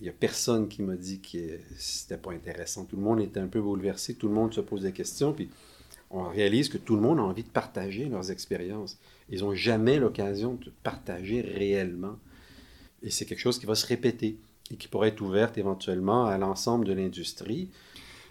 Il 0.00 0.04
n'y 0.04 0.08
a 0.08 0.12
personne 0.12 0.68
qui 0.68 0.82
m'a 0.82 0.96
dit 0.96 1.20
que 1.20 1.58
c'était 1.76 2.16
pas 2.16 2.32
intéressant. 2.32 2.84
Tout 2.84 2.96
le 2.96 3.02
monde 3.02 3.20
était 3.20 3.40
un 3.40 3.46
peu 3.46 3.60
bouleversé. 3.60 4.14
Tout 4.14 4.28
le 4.28 4.34
monde 4.34 4.52
se 4.52 4.60
pose 4.60 4.82
des 4.82 4.92
questions. 4.92 5.32
Puis, 5.32 5.50
on 6.10 6.28
réalise 6.28 6.68
que 6.68 6.78
tout 6.78 6.94
le 6.94 7.02
monde 7.02 7.18
a 7.18 7.22
envie 7.22 7.42
de 7.42 7.48
partager 7.48 8.06
leurs 8.06 8.30
expériences. 8.30 8.98
Ils 9.30 9.40
n'ont 9.40 9.54
jamais 9.54 9.98
l'occasion 9.98 10.54
de 10.54 10.72
partager 10.82 11.40
réellement. 11.40 12.16
Et 13.02 13.10
c'est 13.10 13.24
quelque 13.24 13.40
chose 13.40 13.58
qui 13.58 13.66
va 13.66 13.74
se 13.74 13.86
répéter 13.86 14.36
et 14.70 14.76
qui 14.76 14.88
pourrait 14.88 15.08
être 15.08 15.20
ouverte 15.20 15.58
éventuellement 15.58 16.26
à 16.26 16.38
l'ensemble 16.38 16.84
de 16.86 16.92
l'industrie. 16.92 17.68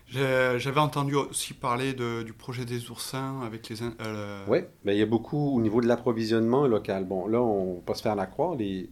J'avais 0.07 0.79
entendu 0.79 1.15
aussi 1.15 1.53
parler 1.53 1.93
du 1.93 2.33
projet 2.33 2.65
des 2.65 2.91
oursins 2.91 3.41
avec 3.41 3.67
les. 3.69 3.81
euh, 3.81 4.45
Oui, 4.47 4.59
il 4.85 4.95
y 4.95 5.01
a 5.01 5.07
beaucoup 5.07 5.55
au 5.55 5.59
niveau 5.61 5.81
de 5.81 5.87
l'approvisionnement 5.87 6.67
local. 6.67 7.05
Bon, 7.05 7.25
là, 7.27 7.41
on 7.41 7.71
ne 7.71 7.75
va 7.77 7.81
pas 7.81 7.95
se 7.95 8.03
faire 8.03 8.15
la 8.15 8.27
croire. 8.27 8.55
Les, 8.55 8.89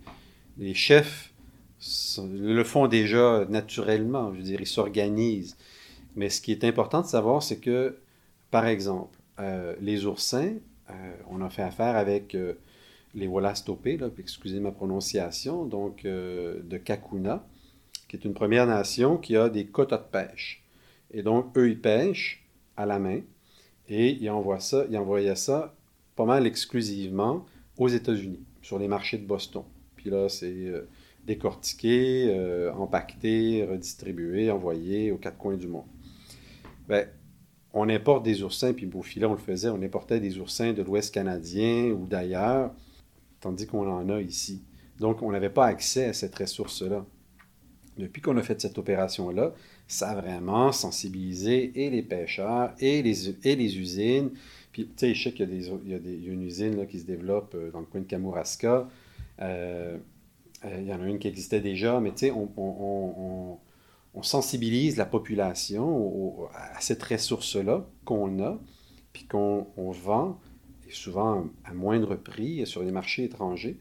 chefs 0.74 1.32
le 2.18 2.64
font 2.64 2.88
déjà 2.88 3.46
naturellement. 3.50 4.32
Je 4.34 4.38
veux 4.38 4.44
dire, 4.44 4.62
ils 4.62 4.68
s'organisent. 4.68 5.58
Mais 6.16 6.30
ce 6.30 6.42
qui 6.42 6.52
est 6.52 6.64
important 6.64 7.02
de 7.02 7.06
savoir, 7.06 7.44
c'est 7.44 7.60
que, 7.60 7.98
par 8.50 8.66
exemple, 8.66 9.18
euh, 9.40 9.76
les 9.80 10.06
oursins, 10.06 10.54
euh, 10.90 10.94
on 11.30 11.42
a 11.42 11.50
fait 11.50 11.62
affaire 11.62 11.96
avec 11.98 12.36
les 13.14 13.28
puis 13.28 14.00
excusez 14.20 14.60
ma 14.60 14.72
prononciation, 14.72 15.66
donc 15.66 16.04
de 16.04 16.78
Kakuna, 16.84 17.46
qui 18.08 18.16
est 18.16 18.26
une 18.26 18.34
Première 18.34 18.66
Nation 18.66 19.18
qui 19.18 19.36
a 19.38 19.50
des 19.50 19.68
quotas 19.68 19.98
de 19.98 20.04
pêche. 20.04 20.61
Et 21.14 21.24
donc, 21.24 21.56
eux, 21.58 21.70
ils 21.70 21.80
pêchent 21.80 22.44
à 22.78 22.86
la 22.86 23.00
main 23.00 23.22
et 23.88 24.12
ils 24.12 24.30
envoient 24.30 24.60
ça, 24.60 24.86
ils 24.90 24.98
envoyaient 24.98 25.36
ça 25.36 25.76
pas 26.16 26.26
mal 26.26 26.46
exclusivement 26.46 27.46
aux 27.78 27.88
États-Unis, 27.88 28.40
sur 28.62 28.80
les 28.80 28.88
marchés 28.88 29.18
de 29.18 29.26
Boston. 29.26 29.64
Puis 29.96 30.10
là, 30.10 30.30
c'est 30.30 30.46
euh, 30.46 30.88
décortiqué, 31.26 32.28
euh, 32.30 32.74
empaqueté, 32.74 33.66
redistribué, 33.66 34.52
envoyé 34.52 35.12
aux 35.12 35.18
quatre 35.18 35.38
coins 35.38 35.58
du 35.58 35.68
monde. 35.68 35.86
Ben, 36.88 37.08
on 37.74 37.88
importe 37.90 38.24
des 38.24 38.44
oursins, 38.44 38.74
puis 38.74 38.86
Beaufilet, 38.86 39.26
on 39.26 39.34
le 39.34 39.38
faisait, 39.38 39.70
on 39.70 39.82
importait 39.82 40.20
des 40.20 40.38
oursins 40.40 40.74
de 40.74 40.82
l'Ouest 40.82 41.14
canadien 41.14 41.92
ou 41.92 42.06
d'ailleurs, 42.06 42.72
tandis 43.40 43.66
qu'on 43.66 43.90
en 43.90 44.10
a 44.10 44.22
ici. 44.22 44.62
Donc, 45.00 45.22
on 45.22 45.32
n'avait 45.32 45.50
pas 45.50 45.66
accès 45.66 46.06
à 46.06 46.14
cette 46.14 46.36
ressource-là. 46.36 47.06
Depuis 47.98 48.22
qu'on 48.22 48.38
a 48.38 48.42
fait 48.42 48.60
cette 48.60 48.78
opération-là, 48.78 49.54
ça 49.92 50.12
a 50.12 50.16
vraiment 50.16 50.72
sensibilisé 50.72 51.72
et 51.76 51.90
les 51.90 52.02
pêcheurs 52.02 52.74
et 52.80 53.02
les, 53.02 53.30
et 53.46 53.58
les 53.58 53.78
usines. 53.78 54.32
Puis, 54.72 54.86
tu 54.86 54.94
sais, 54.96 55.14
je 55.14 55.24
sais 55.24 55.34
qu'il 55.34 55.54
y 55.54 55.64
y 55.64 56.26
y 56.26 56.30
a 56.30 56.34
une 56.34 56.44
usine 56.44 56.78
là, 56.78 56.86
qui 56.86 57.00
se 57.00 57.06
développe 57.06 57.56
euh, 57.56 57.72
dans 57.72 57.82
le 57.82 57.86
coin 57.86 58.00
de 58.00 58.06
Kamouraska. 58.06 58.88
Euh, 59.42 59.98
euh, 60.64 60.78
il 60.80 60.88
y 60.88 60.94
en 60.94 61.02
a 61.02 61.06
une 61.06 61.20
qui 61.20 61.28
existait 61.28 61.60
déjà, 61.60 62.00
mais 62.00 62.12
tu 62.12 62.20
sais, 62.20 62.32
on, 62.32 62.50
on, 62.56 63.58
on, 64.14 64.24
sensibilise 64.24 64.96
la 64.96 65.06
population 65.06 66.48
à 66.54 66.80
cette 66.80 67.04
ressource-là 67.04 67.86
qu'on 68.06 68.42
a, 68.42 68.60
puis 69.12 69.26
qu'on 69.26 69.68
on 69.76 69.92
vend, 69.92 70.40
et 70.88 70.94
souvent 70.94 71.48
à 71.66 71.74
moindre 71.74 72.16
prix 72.16 72.66
sur 72.66 72.82
les 72.84 72.92
marchés 72.92 73.24
étrangers, 73.24 73.78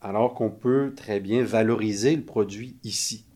alors 0.00 0.34
qu'on 0.34 0.50
peut 0.50 0.94
très 0.96 1.20
bien 1.20 1.42
valoriser 1.44 2.16
le 2.16 2.22
produit 2.22 2.76
ici 2.82 3.27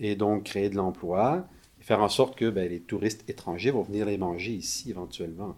et 0.00 0.16
donc 0.16 0.44
créer 0.44 0.70
de 0.70 0.76
l'emploi 0.76 1.46
et 1.80 1.84
faire 1.84 2.00
en 2.00 2.08
sorte 2.08 2.36
que 2.36 2.50
ben, 2.50 2.68
les 2.68 2.80
touristes 2.80 3.28
étrangers 3.28 3.70
vont 3.70 3.82
venir 3.82 4.06
les 4.06 4.18
manger 4.18 4.52
ici 4.52 4.90
éventuellement. 4.90 5.54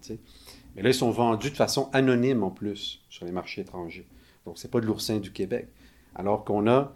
Mais 0.76 0.82
là, 0.82 0.90
ils 0.90 0.94
sont 0.94 1.10
vendus 1.10 1.50
de 1.50 1.56
façon 1.56 1.88
anonyme 1.92 2.42
en 2.42 2.50
plus 2.50 3.00
sur 3.08 3.24
les 3.24 3.32
marchés 3.32 3.62
étrangers. 3.62 4.06
Donc, 4.44 4.58
ce 4.58 4.66
n'est 4.66 4.70
pas 4.70 4.80
de 4.80 4.86
l'oursin 4.86 5.18
du 5.18 5.32
Québec. 5.32 5.68
Alors 6.14 6.44
qu'on 6.44 6.66
a 6.66 6.92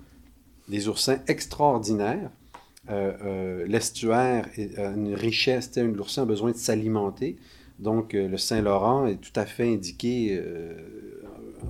des 0.68 0.88
oursins 0.88 1.18
extraordinaires. 1.28 2.30
Euh, 2.88 3.12
euh, 3.24 3.66
l'estuaire 3.66 4.48
a 4.76 4.88
une 4.88 5.14
richesse. 5.14 5.76
L'oursin 5.76 6.22
a 6.22 6.26
besoin 6.26 6.52
de 6.52 6.56
s'alimenter. 6.56 7.36
Donc, 7.78 8.14
euh, 8.14 8.28
le 8.28 8.38
Saint-Laurent 8.38 9.06
est 9.06 9.20
tout 9.20 9.38
à 9.38 9.46
fait 9.46 9.72
indiqué 9.72 10.40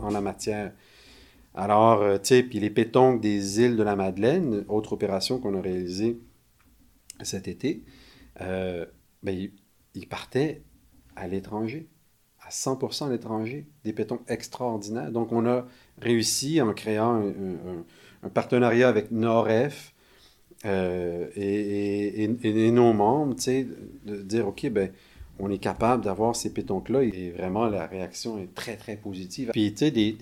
en 0.00 0.10
la 0.10 0.20
matière. 0.20 0.72
Alors, 1.56 2.20
tu 2.20 2.28
sais, 2.28 2.42
puis 2.42 2.60
les 2.60 2.70
pétonques 2.70 3.20
des 3.20 3.60
îles 3.60 3.76
de 3.76 3.82
la 3.82 3.96
Madeleine, 3.96 4.64
autre 4.68 4.92
opération 4.92 5.38
qu'on 5.38 5.54
a 5.54 5.60
réalisée 5.60 6.20
cet 7.22 7.48
été, 7.48 7.82
ben, 8.38 9.48
ils 9.94 10.08
partaient 10.08 10.62
à 11.16 11.26
l'étranger 11.26 11.88
à 12.46 12.50
100% 12.50 13.06
à 13.06 13.10
l'étranger, 13.10 13.66
des 13.84 13.92
pétons 13.92 14.20
extraordinaires. 14.28 15.10
Donc, 15.10 15.32
on 15.32 15.46
a 15.46 15.66
réussi 16.00 16.60
en 16.60 16.72
créant 16.72 17.22
un, 18.22 18.28
partenariat 18.28 18.88
avec 18.88 19.10
Noref 19.10 19.94
euh, 20.64 21.28
et, 21.34 22.70
nos 22.70 22.92
membres, 22.92 23.34
tu 23.34 23.42
sais, 23.42 23.66
de 24.04 24.22
dire, 24.22 24.46
OK, 24.46 24.68
ben, 24.68 24.90
on 25.38 25.50
est 25.50 25.58
capable 25.58 26.04
d'avoir 26.04 26.34
ces 26.34 26.52
pétons-là 26.52 27.02
et 27.02 27.30
vraiment 27.36 27.66
la 27.66 27.86
réaction 27.86 28.38
est 28.38 28.54
très, 28.54 28.76
très 28.76 28.96
positive. 28.96 29.50
Puis, 29.52 29.74
tu 29.74 29.90
sais, 29.90 30.14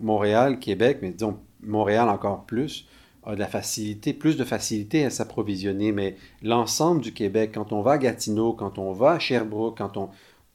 Montréal, 0.00 0.58
Québec, 0.58 0.98
mais 1.02 1.10
disons 1.10 1.38
Montréal 1.62 2.08
encore 2.08 2.44
plus, 2.44 2.86
a 3.24 3.34
de 3.34 3.40
la 3.40 3.48
facilité, 3.48 4.12
plus 4.12 4.36
de 4.36 4.44
facilité 4.44 5.04
à 5.04 5.10
s'approvisionner, 5.10 5.92
mais 5.92 6.16
l'ensemble 6.42 7.00
du 7.00 7.12
Québec, 7.12 7.50
quand 7.54 7.72
on 7.72 7.82
va 7.82 7.92
à 7.92 7.98
Gatineau, 7.98 8.52
quand 8.52 8.78
on 8.78 8.92
va 8.92 9.12
à 9.12 9.18
Sherbrooke, 9.18 9.78
quand 9.78 9.96
on, 9.96 10.10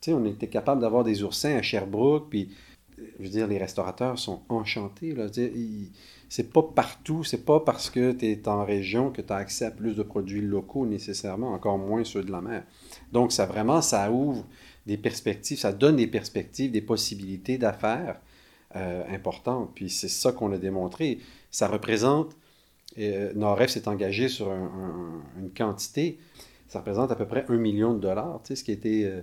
on 0.08 0.26
était 0.26 0.48
capable 0.48 0.82
d'avoir 0.82 1.04
des 1.04 1.24
oursins 1.24 1.56
à 1.56 1.62
Sherbrooke, 1.62 2.30
puis 2.30 2.50
je 3.20 3.24
veux 3.24 3.30
dire, 3.30 3.48
les 3.48 3.58
restaurateurs 3.58 4.18
sont 4.18 4.42
enchantés. 4.50 5.16
C'est 6.30 6.54
pas 6.54 6.64
partout, 6.64 7.24
c'est 7.24 7.46
pas 7.46 7.60
parce 7.60 7.90
que 7.90 8.14
tu 8.14 8.26
es 8.26 8.48
en 8.48 8.64
région 8.64 9.12
que 9.12 9.22
tu 9.22 9.34
as 9.34 9.38
accès 9.38 9.66
à 9.66 9.72
plus 9.72 9.96
de 9.96 10.04
produits 10.04 10.42
locaux 10.42 10.86
nécessairement, 10.86 11.54
encore 11.54 11.78
moins 11.78 12.04
ceux 12.04 12.24
de 12.24 12.32
la 12.32 12.42
mer. 12.42 12.64
Donc, 13.12 13.32
ça 13.32 13.46
vraiment, 13.46 13.82
ça 13.82 14.12
ouvre 14.12 14.46
des 14.86 14.98
perspectives, 14.98 15.60
ça 15.60 15.72
donne 15.72 15.98
des 15.98 16.08
perspectives, 16.08 16.72
des 16.72 16.82
possibilités 16.82 17.58
d'affaires 17.58 18.20
euh, 18.76 19.04
importantes. 19.14 19.72
Puis 19.76 19.90
c'est 19.90 20.10
ça 20.10 20.32
qu'on 20.32 20.52
a 20.52 20.58
démontré. 20.58 21.20
Ça 21.52 21.68
représente, 21.68 22.36
euh, 22.98 23.32
Noref 23.36 23.70
s'est 23.70 23.88
engagé 23.88 24.28
sur 24.28 24.52
une 24.52 25.52
quantité, 25.56 26.20
ça 26.68 26.80
représente 26.80 27.12
à 27.12 27.16
peu 27.16 27.26
près 27.26 27.46
un 27.50 27.58
million 27.58 27.94
de 27.94 28.00
dollars, 28.00 28.42
ce 28.44 28.64
qui 28.64 28.72
a 28.72 28.74
été... 28.74 29.06
Euh, 29.06 29.22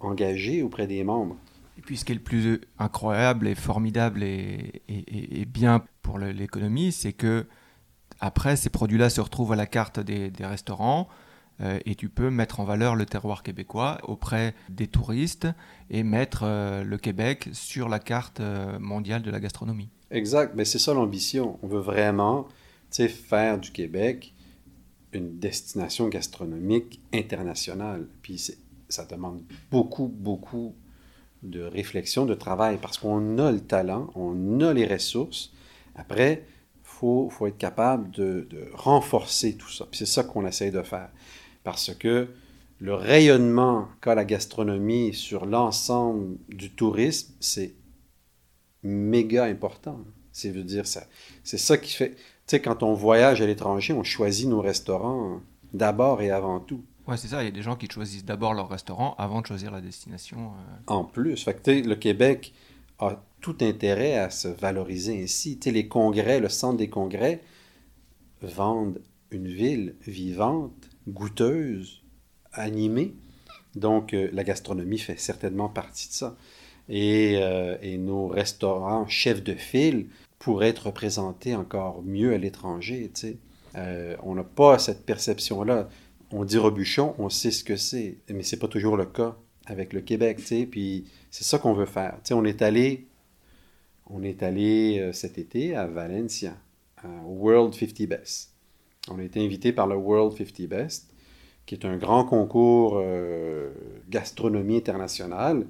engagé 0.00 0.62
auprès 0.62 0.86
des 0.86 1.04
membres. 1.04 1.36
Et 1.76 1.82
puis 1.82 1.96
ce 1.96 2.04
qui 2.04 2.12
est 2.12 2.16
le 2.16 2.20
plus 2.20 2.60
incroyable 2.78 3.46
et 3.46 3.54
formidable 3.54 4.22
et, 4.22 4.82
bien 5.46 5.84
pour 6.02 6.18
l'économie, 6.18 6.92
c'est 6.92 7.12
que 7.12 7.46
après 8.20 8.56
ces 8.56 8.70
produits-là 8.70 9.10
se 9.10 9.20
retrouvent 9.20 9.52
à 9.52 9.56
la 9.56 9.66
carte 9.66 10.00
des, 10.00 10.32
restaurants 10.40 11.08
euh, 11.08 11.12
et 11.60 11.94
tu 11.94 12.08
peux 12.08 12.30
mettre 12.30 12.60
en 12.60 12.64
valeur 12.64 12.94
le 12.94 13.06
terroir 13.06 13.42
québécois 13.42 13.98
auprès 14.04 14.54
des 14.68 14.86
touristes 14.86 15.48
et 15.90 16.02
mettre 16.02 16.42
euh, 16.44 16.84
le 16.84 16.98
Québec 16.98 17.48
sur 17.52 17.88
la 17.88 17.98
carte 17.98 18.40
euh, 18.40 18.78
mondiale 18.78 19.22
de 19.22 19.30
la 19.30 19.40
gastronomie. 19.40 19.88
Exact, 20.10 20.54
mais 20.54 20.64
c'est 20.64 20.78
ça 20.78 20.94
l'ambition. 20.94 21.58
On 21.62 21.66
veut 21.66 21.80
vraiment 21.80 22.48
faire 22.90 23.58
du 23.58 23.70
Québec 23.70 24.34
une 25.12 25.38
destination 25.38 26.08
gastronomique 26.08 27.00
internationale. 27.12 28.06
Puis 28.22 28.50
ça 28.88 29.04
demande 29.04 29.42
beaucoup, 29.70 30.08
beaucoup 30.08 30.74
de 31.42 31.62
réflexion, 31.62 32.26
de 32.26 32.34
travail, 32.34 32.78
parce 32.80 32.98
qu'on 32.98 33.38
a 33.38 33.52
le 33.52 33.60
talent, 33.60 34.10
on 34.14 34.60
a 34.60 34.72
les 34.72 34.86
ressources. 34.86 35.52
Après, 35.94 36.44
il 36.74 36.80
faut, 36.82 37.28
faut, 37.30 37.46
être 37.46 37.58
capable 37.58 38.10
de, 38.10 38.48
renforcer 38.72 39.56
tout 39.56 39.70
ça. 39.70 39.86
C'est 39.92 40.06
ça 40.06 40.24
qu'on 40.24 40.46
essaye 40.46 40.70
de 40.70 40.82
faire. 40.82 41.10
Parce 41.68 41.92
que 41.92 42.28
le 42.80 42.94
rayonnement 42.94 43.88
qu'a 44.00 44.14
la 44.14 44.24
gastronomie 44.24 45.12
sur 45.12 45.44
l'ensemble 45.44 46.38
du 46.48 46.70
tourisme, 46.70 47.34
c'est 47.40 47.74
méga 48.82 49.44
important. 49.44 50.00
C'est 50.32 50.48
veut 50.48 50.62
dire 50.62 50.86
ça. 50.86 51.02
C'est 51.44 51.58
ça 51.58 51.76
qui 51.76 51.92
fait. 51.92 52.12
Tu 52.12 52.16
sais, 52.46 52.62
quand 52.62 52.82
on 52.82 52.94
voyage 52.94 53.42
à 53.42 53.46
l'étranger, 53.46 53.92
on 53.92 54.02
choisit 54.02 54.48
nos 54.48 54.62
restaurants 54.62 55.42
d'abord 55.74 56.22
et 56.22 56.30
avant 56.30 56.58
tout. 56.58 56.82
Ouais, 57.06 57.18
c'est 57.18 57.28
ça. 57.28 57.42
Il 57.42 57.44
y 57.44 57.48
a 57.48 57.50
des 57.50 57.60
gens 57.60 57.76
qui 57.76 57.86
choisissent 57.86 58.24
d'abord 58.24 58.54
leur 58.54 58.70
restaurant 58.70 59.14
avant 59.18 59.42
de 59.42 59.46
choisir 59.46 59.70
la 59.70 59.82
destination. 59.82 60.38
Euh. 60.38 60.74
En 60.86 61.04
plus, 61.04 61.44
fait 61.44 61.62
que, 61.62 61.86
le 61.86 61.96
Québec 61.96 62.54
a 62.98 63.22
tout 63.42 63.58
intérêt 63.60 64.14
à 64.14 64.30
se 64.30 64.48
valoriser 64.48 65.22
ainsi. 65.22 65.60
sais, 65.62 65.70
les 65.70 65.86
congrès, 65.86 66.40
le 66.40 66.48
centre 66.48 66.78
des 66.78 66.88
congrès 66.88 67.42
vendent 68.40 69.02
une 69.30 69.48
ville 69.48 69.94
vivante, 70.06 70.87
goûteuse, 71.08 72.02
animée. 72.52 73.14
Donc, 73.74 74.14
euh, 74.14 74.28
la 74.32 74.44
gastronomie 74.44 74.98
fait 74.98 75.18
certainement 75.18 75.68
partie 75.68 76.08
de 76.08 76.12
ça. 76.12 76.36
Et, 76.88 77.34
euh, 77.36 77.76
et, 77.82 77.98
nos 77.98 78.28
restaurants 78.28 79.06
chefs 79.06 79.42
de 79.42 79.54
file 79.54 80.08
pourraient 80.38 80.68
être 80.68 80.86
représentés 80.86 81.54
encore 81.54 82.02
mieux 82.02 82.32
à 82.32 82.38
l'étranger. 82.38 83.12
Euh, 83.76 84.16
on 84.22 84.34
n'a 84.34 84.44
pas 84.44 84.78
cette 84.78 85.04
perception-là 85.04 85.88
on 86.30 86.44
dit 86.44 86.58
Robuchon, 86.58 87.14
on 87.18 87.28
sait 87.28 87.50
ce 87.50 87.64
que 87.64 87.76
c'est, 87.76 88.18
mais 88.28 88.42
c'est 88.42 88.58
pas 88.58 88.68
toujours 88.68 88.96
le 88.96 89.06
cas 89.06 89.36
avec 89.66 89.92
le 89.92 90.00
Québec, 90.00 90.38
tu 90.38 90.44
sais, 90.44 90.66
puis 90.66 91.06
c'est 91.30 91.44
ça 91.44 91.58
qu'on 91.58 91.74
veut 91.74 91.86
faire. 91.86 92.14
Tu 92.24 92.28
sais, 92.28 92.34
on 92.34 92.44
est 92.44 92.62
allé, 92.62 93.06
on 94.06 94.22
est 94.22 94.42
allé 94.42 94.98
euh, 94.98 95.12
cet 95.12 95.38
été 95.38 95.74
à 95.74 95.86
Valencia, 95.86 96.56
au 97.26 97.32
World 97.32 97.74
50 97.74 98.08
Best. 98.08 98.54
On 99.10 99.18
a 99.18 99.22
été 99.22 99.44
invité 99.44 99.72
par 99.72 99.86
le 99.86 99.96
World 99.96 100.36
50 100.36 100.68
Best, 100.68 101.10
qui 101.66 101.74
est 101.74 101.84
un 101.84 101.96
grand 101.96 102.24
concours 102.24 102.94
euh, 102.96 103.70
gastronomie 104.08 104.76
internationale, 104.76 105.66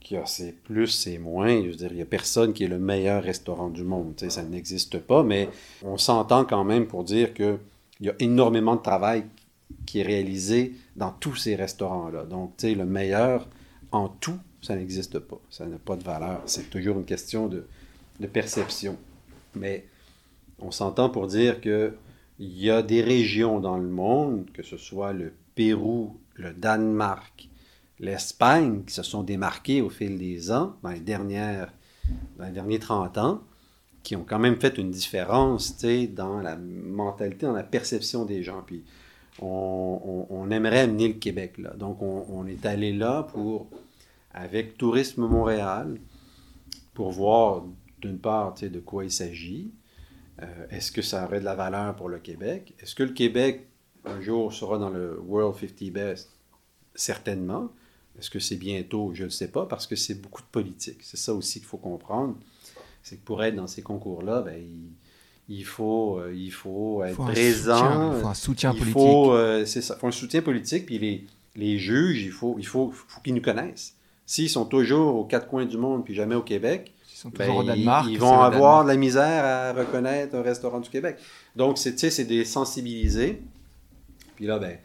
qui 0.00 0.16
a 0.16 0.26
ses 0.26 0.52
plus, 0.52 0.88
ses 0.88 1.18
moins. 1.18 1.62
Je 1.62 1.68
veux 1.68 1.76
dire, 1.76 1.90
il 1.90 1.96
n'y 1.96 2.02
a 2.02 2.06
personne 2.06 2.52
qui 2.52 2.64
est 2.64 2.68
le 2.68 2.78
meilleur 2.78 3.22
restaurant 3.22 3.70
du 3.70 3.84
monde. 3.84 4.14
Ça 4.28 4.42
n'existe 4.42 4.98
pas, 4.98 5.22
mais 5.22 5.48
on 5.82 5.96
s'entend 5.96 6.44
quand 6.44 6.64
même 6.64 6.86
pour 6.86 7.04
dire 7.04 7.32
qu'il 7.32 7.58
y 8.00 8.08
a 8.10 8.14
énormément 8.18 8.76
de 8.76 8.82
travail 8.82 9.24
qui 9.86 10.00
est 10.00 10.04
réalisé 10.04 10.74
dans 10.96 11.10
tous 11.10 11.36
ces 11.36 11.54
restaurants-là. 11.56 12.24
Donc, 12.24 12.56
tu 12.56 12.68
sais, 12.68 12.74
le 12.74 12.84
meilleur 12.84 13.48
en 13.92 14.08
tout, 14.08 14.38
ça 14.60 14.76
n'existe 14.76 15.18
pas. 15.18 15.40
Ça 15.50 15.66
n'a 15.66 15.78
pas 15.78 15.96
de 15.96 16.04
valeur. 16.04 16.42
C'est 16.46 16.70
toujours 16.70 16.98
une 16.98 17.04
question 17.04 17.48
de, 17.48 17.66
perception. 18.32 18.96
Mais 19.54 19.86
on 20.58 20.70
s'entend 20.70 21.10
pour 21.10 21.26
dire 21.26 21.60
qu'il 22.36 22.58
y 22.58 22.70
a 22.70 22.82
des 22.82 23.02
régions 23.02 23.60
dans 23.60 23.78
le 23.78 23.88
monde, 23.88 24.50
que 24.52 24.62
ce 24.62 24.76
soit 24.76 25.12
le 25.12 25.32
Pérou, 25.54 26.18
le 26.34 26.52
Danemark, 26.52 27.48
l'Espagne, 28.00 28.84
qui 28.84 28.94
se 28.94 29.02
sont 29.02 29.22
démarqués 29.22 29.80
au 29.80 29.90
fil 29.90 30.18
des 30.18 30.50
ans, 30.50 30.76
dans 30.82 30.90
les, 30.90 31.00
derniers 31.00 32.78
30 32.78 33.18
ans, 33.18 33.42
qui 34.02 34.16
ont 34.16 34.24
quand 34.24 34.38
même 34.38 34.60
fait 34.60 34.76
une 34.78 34.90
différence 34.90 35.84
dans 36.14 36.40
la 36.40 36.56
mentalité, 36.56 37.46
dans 37.46 37.52
la 37.52 37.62
perception 37.62 38.24
des 38.24 38.42
gens. 38.42 38.64
On, 39.40 40.48
aimerait 40.50 40.80
amener 40.80 41.08
le 41.08 41.14
Québec 41.14 41.58
là. 41.58 41.70
Donc, 41.74 42.02
on, 42.02 42.46
est 42.46 42.66
allé 42.66 42.92
là 42.92 43.22
pour, 43.22 43.68
avec 44.32 44.76
Tourisme 44.76 45.26
Montréal, 45.26 45.98
pour 46.92 47.10
voir 47.10 47.64
d'une 48.00 48.18
part 48.18 48.54
de 48.54 48.80
quoi 48.80 49.04
il 49.04 49.10
s'agit. 49.10 49.72
Euh, 50.42 50.66
est-ce 50.70 50.90
que 50.90 51.02
ça 51.02 51.24
aurait 51.24 51.40
de 51.40 51.44
la 51.44 51.54
valeur 51.54 51.94
pour 51.96 52.08
le 52.08 52.18
Québec? 52.18 52.74
Est-ce 52.80 52.94
que 52.94 53.02
le 53.02 53.12
Québec, 53.12 53.66
un 54.04 54.20
jour, 54.20 54.52
sera 54.52 54.78
dans 54.78 54.90
le 54.90 55.20
World 55.20 55.56
50 55.58 55.92
Best? 55.92 56.30
Certainement. 56.94 57.70
Est-ce 58.18 58.30
que 58.30 58.38
c'est 58.38 58.56
bientôt? 58.56 59.12
Je 59.14 59.24
ne 59.24 59.28
sais 59.28 59.48
pas, 59.48 59.66
parce 59.66 59.86
que 59.86 59.96
c'est 59.96 60.20
beaucoup 60.20 60.42
de 60.42 60.48
politique. 60.48 60.98
C'est 61.02 61.16
ça 61.16 61.34
aussi 61.34 61.60
qu'il 61.60 61.68
faut 61.68 61.78
comprendre. 61.78 62.36
C'est 63.02 63.16
que 63.16 63.24
pour 63.24 63.42
être 63.44 63.56
dans 63.56 63.66
ces 63.66 63.82
concours-là, 63.82 64.42
ben, 64.42 64.56
il, 64.56 64.92
il 65.48 65.64
faut, 65.64 66.18
euh, 66.18 66.34
il 66.34 66.52
faut 66.52 67.04
être 67.04 67.22
présent. 67.26 68.14
il 68.14 68.22
faut 68.22 68.28
un 68.28 68.34
soutien 68.34 68.72
politique. 68.72 68.96
Euh, 68.96 69.66
c'est 69.66 69.82
ça, 69.82 69.94
il 69.96 70.00
faut 70.00 70.06
un 70.06 70.12
soutien 70.12 70.42
politique. 70.42 70.86
Puis 70.86 70.98
les, 70.98 71.26
les 71.54 71.78
juges, 71.78 72.22
il 72.22 72.30
faut, 72.30 72.56
il 72.58 72.66
faut, 72.66 72.90
faut 72.90 73.20
qu'ils 73.20 73.34
nous 73.34 73.42
connaissent. 73.42 73.94
S'ils 74.26 74.48
sont 74.48 74.64
toujours 74.64 75.16
aux 75.16 75.24
quatre 75.24 75.46
coins 75.46 75.66
du 75.66 75.76
monde 75.76 76.04
puis 76.04 76.14
jamais 76.14 76.34
au 76.34 76.42
Québec, 76.42 76.92
ils, 77.12 77.16
sont 77.16 77.28
ben, 77.28 77.50
au 77.50 77.62
Danemark, 77.62 78.06
ils, 78.10 78.18
vont 78.18 78.40
avoir 78.40 78.84
de 78.84 78.88
la 78.88 78.96
misère 78.96 79.44
à 79.44 79.72
reconnaître 79.72 80.34
un 80.34 80.42
restaurant 80.42 80.80
du 80.80 80.88
Québec. 80.88 81.16
Donc, 81.56 81.78
c'est 81.78 82.24
des 82.24 82.44
sensibiliser. 82.44 83.42
Puis 84.36 84.46
là, 84.46 84.58
ben, 84.58 84.78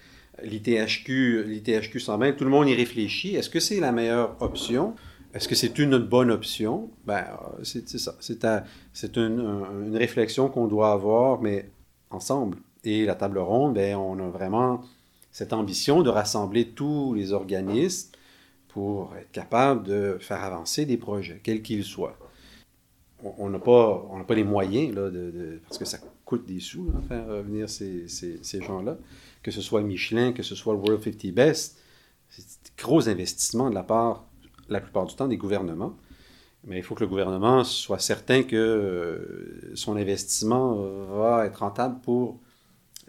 l'ITHQ, 0.43 1.43
l'ITHQ 1.45 1.99
s'en 1.99 2.19
tout 2.33 2.43
le 2.43 2.49
monde 2.49 2.67
y 2.67 2.75
réfléchit. 2.75 3.35
Est-ce 3.35 3.49
que 3.49 3.59
c'est 3.59 3.79
la 3.79 3.91
meilleure 3.91 4.35
option? 4.41 4.95
Est-ce 5.33 5.47
que 5.47 5.55
c'est 5.55 5.77
une 5.79 5.97
bonne 5.97 6.31
option? 6.31 6.89
Ben, 7.05 7.25
c'est 7.63 7.87
ça. 7.87 8.15
C'est 8.19 9.17
une, 9.17 9.95
réflexion 9.95 10.49
qu'on 10.49 10.67
doit 10.67 10.91
avoir, 10.91 11.41
mais 11.41 11.69
ensemble. 12.09 12.57
Et 12.83 13.05
la 13.05 13.15
table 13.15 13.39
ronde, 13.39 13.75
ben, 13.75 13.95
on 13.95 14.19
a 14.19 14.29
vraiment 14.29 14.81
cette 15.31 15.53
ambition 15.53 16.01
de 16.01 16.09
rassembler 16.09 16.69
tous 16.69 17.13
les 17.13 17.33
organismes 17.33 18.11
pour 18.69 19.15
être 19.17 19.31
capable 19.31 19.83
de 19.83 20.17
faire 20.19 20.43
avancer 20.43 20.85
des 20.85 20.97
projets, 20.97 21.41
quels 21.43 21.61
qu'ils 21.61 21.83
soient. 21.83 22.17
On 23.21 23.49
n'a 23.49 23.59
pas, 23.59 24.07
on 24.09 24.23
pas 24.23 24.35
les 24.35 24.45
moyens, 24.45 24.95
là, 24.95 25.09
de, 25.09 25.59
parce 25.67 25.77
que 25.77 25.83
ça 25.83 25.97
coûte 26.23 26.45
des 26.45 26.61
sous, 26.61 26.89
là, 26.91 26.99
faire 27.05 27.25
venir 27.43 27.69
ces, 27.69 28.07
ces, 28.07 28.61
gens-là, 28.61 28.97
que 29.43 29.51
ce 29.51 29.61
soit 29.61 29.81
Michelin, 29.81 30.31
que 30.31 30.43
ce 30.43 30.55
soit 30.55 30.73
le 30.73 30.79
World 30.79 31.03
50 31.03 31.33
Best. 31.33 31.81
C'est 32.29 32.43
des 32.43 32.81
gros 32.81 33.09
investissements 33.09 33.69
de 33.69 33.75
la 33.75 33.83
part, 33.83 34.25
la 34.69 34.79
plupart 34.79 35.05
du 35.05 35.15
temps, 35.15 35.27
des 35.27 35.37
gouvernements. 35.37 35.97
Mais 36.63 36.77
il 36.77 36.83
faut 36.83 36.95
que 36.95 37.03
le 37.03 37.09
gouvernement 37.09 37.63
soit 37.63 37.99
certain 37.99 38.43
que 38.43 38.55
euh, 38.55 39.75
son 39.75 39.97
investissement 39.97 40.75
va 41.17 41.45
être 41.45 41.57
rentable 41.57 41.99
pour 42.01 42.39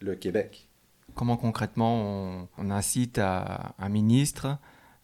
le 0.01 0.17
Québec. 0.17 0.69
Comment 1.15 1.37
concrètement 1.37 2.49
on, 2.57 2.71
incite 2.71 3.19
un 3.19 3.89
ministre 3.89 4.59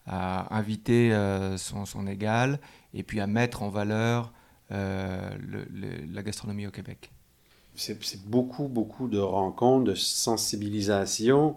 à 0.07 0.55
inviter 0.57 1.13
euh, 1.13 1.57
son, 1.57 2.07
égal 2.07 2.59
et 2.93 3.03
puis 3.03 3.19
à 3.19 3.27
mettre 3.27 3.61
en 3.61 3.69
valeur 3.69 4.33
euh, 4.71 5.29
la 6.11 6.23
gastronomie 6.23 6.67
au 6.67 6.71
Québec 6.71 7.11
C'est 7.75 8.25
beaucoup, 8.25 8.67
beaucoup 8.67 9.07
de 9.07 9.19
rencontres, 9.19 9.85
de 9.85 9.95
sensibilisation 9.95 11.55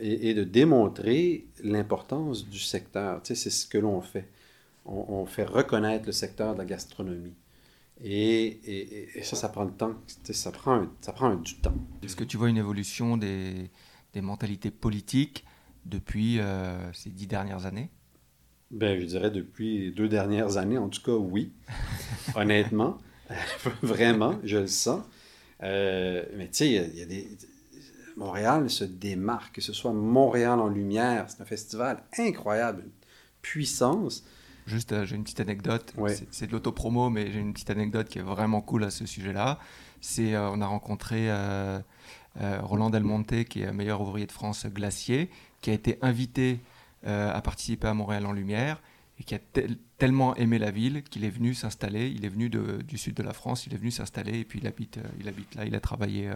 et, 0.00 0.32
de 0.32 0.42
démontrer 0.42 1.44
l'importance 1.62 2.48
du 2.48 2.58
secteur. 2.58 3.22
Tu 3.22 3.34
sais, 3.34 3.42
c'est 3.42 3.50
ce 3.50 3.66
que 3.66 3.76
l'on 3.76 4.00
fait 4.00 4.26
on, 4.90 5.26
fait 5.26 5.44
reconnaître 5.44 6.06
le 6.06 6.12
secteur 6.12 6.54
de 6.54 6.58
la 6.58 6.64
gastronomie. 6.64 7.34
Et, 8.02 9.08
ça, 9.22 9.36
ça 9.36 9.48
prend 9.48 9.64
le 9.64 9.72
temps. 9.72 9.94
Ça 10.24 10.50
prend, 10.50 10.86
ça 11.00 11.12
prend 11.12 11.34
du 11.34 11.56
temps. 11.56 11.74
Est-ce 12.02 12.16
que 12.16 12.24
tu 12.24 12.36
vois 12.36 12.48
une 12.48 12.56
évolution 12.56 13.16
des, 13.16 13.70
mentalités 14.16 14.70
politiques 14.70 15.44
depuis 15.84 16.40
euh, 16.40 16.92
ces 16.92 17.10
dix 17.10 17.26
dernières 17.26 17.66
années? 17.66 17.90
Ben, 18.70 19.00
je 19.00 19.06
dirais 19.06 19.30
depuis 19.30 19.78
les 19.78 19.90
deux 19.90 20.08
dernières 20.08 20.56
années, 20.56 20.78
en 20.78 20.88
tout 20.88 21.02
cas, 21.02 21.12
oui. 21.12 21.52
Honnêtement, 22.34 22.98
vraiment, 23.82 24.38
je 24.44 24.58
le 24.58 24.66
sens. 24.66 25.02
Euh, 25.62 26.24
mais 26.36 26.46
tu 26.46 26.58
sais, 26.58 26.66
il 26.68 26.98
y, 26.98 27.02
a 27.02 27.06
des. 27.06 27.28
Montréal 28.16 28.68
se 28.68 28.84
démarque, 28.84 29.56
que 29.56 29.60
ce 29.60 29.72
soit 29.72 29.92
Montréal 29.92 30.60
en 30.60 30.68
lumière, 30.68 31.26
c'est 31.28 31.40
un 31.40 31.46
festival 31.46 32.02
incroyable, 32.18 32.84
puissance. 33.40 34.24
Juste, 34.66 34.92
euh, 34.92 35.04
j'ai 35.04 35.16
une 35.16 35.24
petite 35.24 35.40
anecdote. 35.40 35.94
C'est 36.30 36.46
de 36.46 36.52
l'autopromo, 36.52 37.10
mais 37.10 37.32
j'ai 37.32 37.40
une 37.40 37.52
petite 37.52 37.70
anecdote 37.70 38.08
qui 38.08 38.18
est 38.18 38.22
vraiment 38.22 38.60
cool 38.60 38.84
à 38.84 38.90
ce 38.90 39.06
sujet-là. 39.06 39.58
C'est, 40.00 40.36
on 40.36 40.60
a 40.60 40.66
rencontré 40.66 41.28
Roland 42.38 42.90
Delmonte, 42.90 43.44
qui 43.44 43.62
est 43.62 43.72
meilleur 43.72 44.00
ouvrier 44.00 44.26
de 44.26 44.32
France 44.32 44.66
glacier, 44.66 45.30
qui 45.60 45.70
a 45.70 45.72
été 45.72 45.98
invité 46.02 46.60
à 47.04 47.40
participer 47.42 47.88
à 47.88 47.94
Montréal 47.94 48.26
en 48.26 48.32
Lumière 48.32 48.80
et 49.18 49.24
qui 49.24 49.34
a 49.34 49.38
tellement 49.98 50.34
aimé 50.36 50.58
la 50.58 50.70
ville 50.70 51.02
qu'il 51.02 51.24
est 51.24 51.30
venu 51.30 51.54
s'installer. 51.54 52.08
Il 52.08 52.24
est 52.24 52.28
venu 52.28 52.48
du 52.48 52.98
sud 52.98 53.14
de 53.14 53.22
la 53.22 53.32
France, 53.32 53.66
il 53.66 53.74
est 53.74 53.76
venu 53.76 53.90
s'installer 53.90 54.38
et 54.38 54.44
puis 54.44 54.60
il 54.60 54.66
habite, 54.66 54.98
il 55.18 55.28
habite 55.28 55.54
là. 55.54 55.64
Il 55.66 55.74
a 55.74 55.80
travaillé 55.80 56.30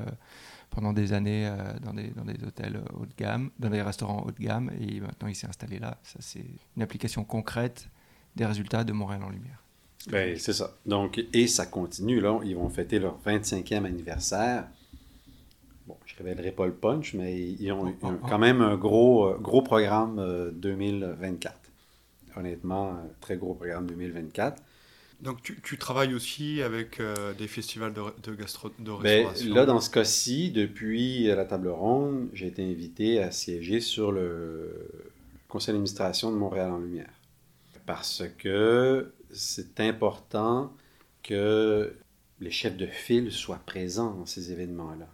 pendant 0.71 0.93
des 0.93 1.13
années 1.13 1.51
dans, 1.83 1.95
des, 1.95 2.09
dans 2.09 2.25
des 2.25 2.43
hôtels 2.45 2.83
haut 2.95 3.07
de 3.07 3.15
gamme, 3.17 3.51
dans 3.59 3.71
des 3.71 3.83
restaurants 3.83 4.25
haut 4.27 4.33
de 4.33 4.43
gamme 4.43 4.71
et 4.81 5.01
maintenant 5.01 5.29
il 5.29 5.37
s'est 5.37 5.47
installé 5.47 5.79
là. 5.79 5.99
Ça, 6.03 6.19
c'est 6.21 6.45
une 6.77 6.83
application 6.83 7.25
concrète 7.25 7.89
des 8.37 8.45
résultats 8.45 8.85
de 8.85 8.93
Montréal 8.93 9.23
en 9.23 9.31
Lumière. 9.31 9.63
Ben, 10.09 10.37
c'est 10.39 10.53
ça. 10.53 10.77
Donc, 10.85 11.25
et 11.33 11.47
ça 11.47 11.67
continue, 11.67 12.21
là. 12.21 12.39
Ils 12.45 12.57
vont 12.57 12.69
fêter 12.69 12.99
leur 12.99 13.19
25e 13.25 13.85
anniversaire. 13.85 14.67
Bon, 15.87 15.97
je 16.07 16.15
ne 16.15 16.19
révélerai 16.19 16.53
pas 16.53 16.67
le 16.67 16.73
punch, 16.73 17.15
mais 17.15 17.39
ils 17.39 17.73
ont, 17.73 17.93
quand 18.29 18.39
même 18.39 18.63
un 18.63 18.77
gros, 18.77 19.27
euh, 19.27 19.39
gros 19.39 19.63
programme 19.63 20.53
2024. 20.55 21.55
Euh, 21.55 22.41
Honnêtement, 22.41 22.93
un 22.93 23.07
très 23.21 23.37
gros 23.37 23.55
programme 23.55 23.87
2024. 23.87 24.61
Donc, 25.21 25.43
tu, 25.43 25.61
tu 25.63 25.79
travailles 25.79 26.15
aussi 26.15 26.63
avec 26.63 27.01
euh, 27.01 27.33
des 27.35 27.47
festivals 27.47 27.93
de, 27.93 28.03
de, 28.23 28.35
gastro, 28.35 28.71
de 28.79 28.85
ben, 28.85 28.97
restauration? 28.97 29.55
là, 29.55 29.67
dans 29.67 29.81
ce 29.81 29.91
cas-ci, 29.91 30.51
depuis 30.51 31.25
la 31.27 31.45
table 31.45 31.69
ronde, 31.69 32.29
j'ai 32.33 32.49
été 32.49 32.69
invité 32.69 33.23
à 33.23 33.31
siéger 33.31 33.81
sur 33.81 34.11
le 34.11 34.91
conseil 35.49 35.73
d'administration 35.75 36.33
de 36.33 36.37
Montréal 36.37 36.73
en 36.73 36.79
Lumière 36.79 37.11
parce 37.87 38.23
que 38.39 39.13
c'est 39.33 39.81
important 39.81 40.73
que 41.23 41.95
les 42.41 42.51
chefs 42.51 42.77
de 42.77 42.87
file 42.87 43.31
soient 43.31 43.61
présents 43.65 44.15
dans 44.15 44.27
ces 44.27 44.53
événements-là. 44.53 45.09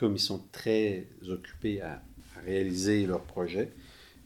Comme 0.00 0.16
ils 0.16 0.18
sont 0.18 0.42
très 0.50 1.06
occupés 1.28 1.82
à, 1.82 2.02
réaliser 2.46 3.04
leur 3.04 3.20
projet, 3.20 3.70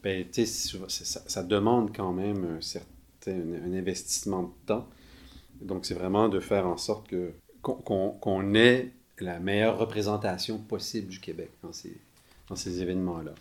ben, 0.01 0.25
ça, 0.31 0.87
ça, 1.27 1.43
demande 1.43 1.93
quand 1.93 2.13
même 2.13 2.45
un 2.45 2.61
certain 2.61 2.85
un, 3.27 3.73
investissement 3.73 4.43
de 4.43 4.51
temps. 4.65 4.87
Donc, 5.59 5.85
c'est 5.85 5.93
vraiment 5.93 6.29
de 6.29 6.39
faire 6.39 6.65
en 6.65 6.77
sorte 6.77 7.09
que, 7.09 7.33
qu'on, 7.61 8.53
ait 8.55 8.93
la 9.19 9.39
meilleure 9.41 9.77
représentation 9.77 10.59
possible 10.59 11.09
du 11.09 11.19
Québec 11.19 11.51
dans 11.61 11.73
ces, 11.73 11.97
dans 12.47 12.55
ces 12.55 12.81
événements-là. 12.81 13.33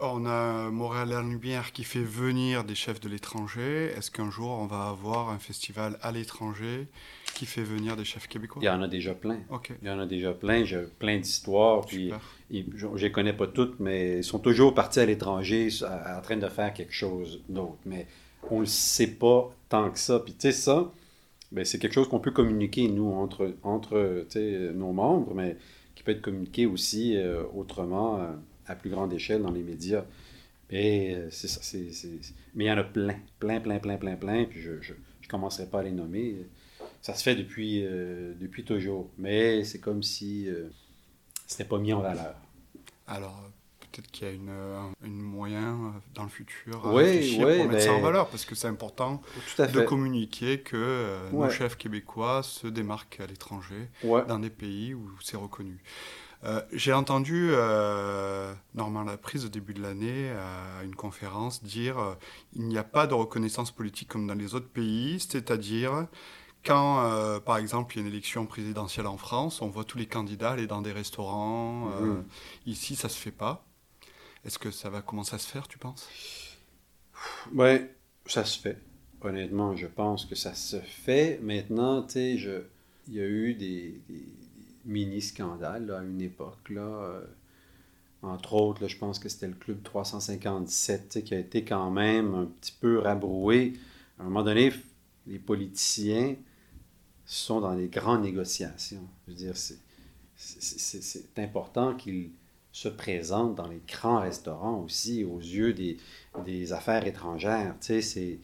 On 0.00 0.26
a 0.26 0.70
Montréal 0.70 1.12
en 1.12 1.22
Lumière 1.22 1.72
qui 1.72 1.82
fait 1.82 2.04
venir 2.04 2.62
des 2.62 2.76
chefs 2.76 3.00
de 3.00 3.08
l'étranger. 3.08 3.90
Est-ce 3.96 4.12
qu'un 4.12 4.30
jour 4.30 4.50
on 4.50 4.66
va 4.66 4.88
avoir 4.90 5.30
un 5.30 5.40
festival 5.40 5.98
à 6.02 6.12
l'étranger 6.12 6.86
qui 7.34 7.46
fait 7.46 7.64
venir 7.64 7.96
des 7.96 8.04
chefs 8.04 8.28
québécois? 8.28 8.62
Il 8.62 8.66
y 8.66 8.68
en 8.68 8.80
a 8.80 8.86
déjà 8.86 9.12
plein. 9.12 9.40
Il 9.82 9.88
y 9.88 9.90
en 9.90 9.98
a 9.98 10.06
déjà 10.06 10.32
plein. 10.32 10.64
J'ai 10.64 10.84
plein 11.00 11.18
d'histoires. 11.18 11.84
Puis 11.84 12.12
je 12.50 12.86
ne 12.86 12.96
les 12.96 13.10
connais 13.10 13.32
pas 13.32 13.48
toutes, 13.48 13.80
mais 13.80 14.18
ils 14.18 14.24
sont 14.24 14.38
toujours 14.38 14.72
partis 14.72 15.00
à 15.00 15.06
l'étranger 15.06 15.68
en 15.82 16.20
train 16.20 16.36
de 16.36 16.46
faire 16.46 16.72
quelque 16.72 16.94
chose 16.94 17.42
d'autre. 17.48 17.78
Mais 17.84 18.06
on 18.50 18.56
ne 18.56 18.60
le 18.60 18.66
sait 18.66 19.14
pas 19.14 19.52
tant 19.68 19.90
que 19.90 19.98
ça. 19.98 20.20
Puis 20.20 20.34
tu 20.34 20.42
sais, 20.42 20.52
ça, 20.52 20.92
ben, 21.50 21.64
c'est 21.64 21.80
quelque 21.80 21.94
chose 21.94 22.08
qu'on 22.08 22.20
peut 22.20 22.30
communiquer, 22.30 22.86
nous, 22.86 23.10
entre, 23.10 23.52
entre 23.64 24.26
nos 24.74 24.92
membres, 24.92 25.34
mais 25.34 25.56
qui 25.96 26.04
peut 26.04 26.12
être 26.12 26.22
communiqué 26.22 26.66
aussi 26.66 27.16
euh, 27.16 27.42
autrement. 27.52 28.20
Euh, 28.20 28.26
à 28.68 28.76
plus 28.76 28.90
grande 28.90 29.12
échelle 29.12 29.42
dans 29.42 29.50
les 29.50 29.62
médias. 29.62 30.04
Et 30.70 31.14
euh, 31.14 31.28
c'est 31.30 31.48
ça, 31.48 31.60
c'est, 31.62 31.90
Mais 32.54 32.64
il 32.64 32.68
y 32.68 32.70
en 32.70 32.78
a 32.78 32.84
plein, 32.84 33.16
plein, 33.38 33.60
plein, 33.60 33.78
plein, 33.78 33.96
plein, 33.96 34.16
plein, 34.16 34.44
puis 34.44 34.60
je 34.60 34.72
ne 34.72 35.28
commencerai 35.28 35.66
pas 35.66 35.80
à 35.80 35.82
les 35.82 35.92
nommer. 35.92 36.46
Ça 37.00 37.14
se 37.14 37.22
fait 37.22 37.34
depuis, 37.34 37.84
euh, 37.84 38.34
depuis 38.38 38.64
toujours, 38.64 39.08
mais 39.16 39.64
c'est 39.64 39.78
comme 39.78 40.02
si 40.02 40.48
euh, 40.48 40.68
ce 41.46 41.54
n'était 41.54 41.68
pas 41.68 41.78
mis 41.78 41.92
en 41.92 42.00
valeur. 42.00 42.34
Alors, 43.06 43.50
peut-être 43.80 44.10
qu'il 44.10 44.26
y 44.26 44.30
a 44.30 44.34
une, 44.34 44.50
un, 44.50 45.08
moyen 45.08 45.94
dans 46.14 46.24
le 46.24 46.28
futur 46.28 46.86
à 46.86 46.92
oui, 46.92 47.36
pour 47.36 47.46
mettre 47.46 47.80
ça 47.80 47.92
en 47.92 47.96
ben, 47.96 48.02
valeur, 48.02 48.28
parce 48.28 48.44
que 48.44 48.54
c'est 48.54 48.68
important 48.68 49.22
de 49.58 49.80
communiquer 49.80 50.60
que 50.60 51.30
nos 51.32 51.48
chefs 51.48 51.76
québécois 51.76 52.42
se 52.42 52.66
démarquent 52.66 53.20
à 53.20 53.26
l'étranger, 53.26 53.88
dans 54.02 54.38
des 54.38 54.50
pays 54.50 54.92
où 54.92 55.08
c'est 55.22 55.38
reconnu. 55.38 55.78
Euh, 56.44 56.62
j'ai 56.72 56.92
entendu 56.92 57.48
euh, 57.50 58.54
Normand 58.74 59.02
Laprise 59.02 59.44
au 59.44 59.48
début 59.48 59.74
de 59.74 59.82
l'année 59.82 60.30
à 60.30 60.84
une 60.84 60.94
conférence 60.94 61.64
dire 61.64 61.98
euh, 61.98 62.14
il 62.52 62.68
n'y 62.68 62.78
a 62.78 62.84
pas 62.84 63.08
de 63.08 63.14
reconnaissance 63.14 63.72
politique 63.72 64.08
comme 64.08 64.26
dans 64.26 64.34
les 64.34 64.54
autres 64.54 64.68
pays, 64.68 65.18
c'est-à-dire 65.18 66.06
quand, 66.64 67.04
euh, 67.04 67.40
par 67.40 67.56
exemple, 67.56 67.94
il 67.94 68.00
y 68.00 68.04
a 68.04 68.06
une 68.06 68.12
élection 68.12 68.46
présidentielle 68.46 69.06
en 69.06 69.16
France, 69.16 69.62
on 69.62 69.68
voit 69.68 69.84
tous 69.84 69.98
les 69.98 70.06
candidats 70.06 70.50
aller 70.50 70.66
dans 70.66 70.82
des 70.82 70.92
restaurants. 70.92 71.86
Mmh. 71.86 72.24
Ici, 72.66 72.96
ça 72.96 73.08
se 73.08 73.16
fait 73.16 73.30
pas. 73.30 73.64
Est-ce 74.44 74.58
que 74.58 74.70
ça 74.70 74.90
va 74.90 75.00
commencer 75.00 75.34
à 75.34 75.38
se 75.38 75.46
faire, 75.46 75.66
tu 75.68 75.78
penses? 75.78 76.08
Oui, 77.54 77.86
ça 78.26 78.44
se 78.44 78.58
fait. 78.58 78.78
Honnêtement, 79.22 79.76
je 79.76 79.86
pense 79.86 80.24
que 80.24 80.34
ça 80.34 80.54
se 80.54 80.80
fait. 80.80 81.40
Maintenant, 81.42 82.02
tu 82.02 82.12
sais, 82.12 82.32
il 83.08 83.14
y 83.14 83.20
a 83.20 83.26
eu 83.26 83.54
des 83.54 84.00
mini-scandale 84.84 85.90
à 85.90 86.02
une 86.02 86.20
époque. 86.20 86.70
Là, 86.70 86.80
euh, 86.80 87.24
entre 88.22 88.54
autres, 88.54 88.88
je 88.88 88.96
pense 88.96 89.18
que 89.18 89.28
c'était 89.28 89.48
le 89.48 89.54
Club 89.54 89.82
357 89.82 91.22
qui 91.24 91.34
a 91.34 91.38
été 91.38 91.64
quand 91.64 91.90
même 91.90 92.34
un 92.34 92.46
petit 92.46 92.76
peu 92.80 92.98
rabroué. 92.98 93.74
À 94.18 94.22
un 94.22 94.24
moment 94.24 94.42
donné, 94.42 94.72
les 95.26 95.38
politiciens 95.38 96.36
sont 97.26 97.60
dans 97.60 97.76
des 97.76 97.88
grandes 97.88 98.22
négociations. 98.22 99.06
Je 99.26 99.32
veux 99.32 99.38
dire, 99.38 99.54
c'est 100.36 101.38
important 101.38 101.94
qu'ils 101.94 102.30
se 102.72 102.88
présentent 102.88 103.54
dans 103.54 103.68
les 103.68 103.82
grands 103.86 104.20
restaurants 104.20 104.82
aussi 104.82 105.24
aux 105.24 105.38
yeux 105.38 105.72
des, 105.72 105.98
des 106.44 106.72
affaires 106.72 107.06
étrangères. 107.06 107.74
Tu 107.80 108.00
sais, 108.02 108.40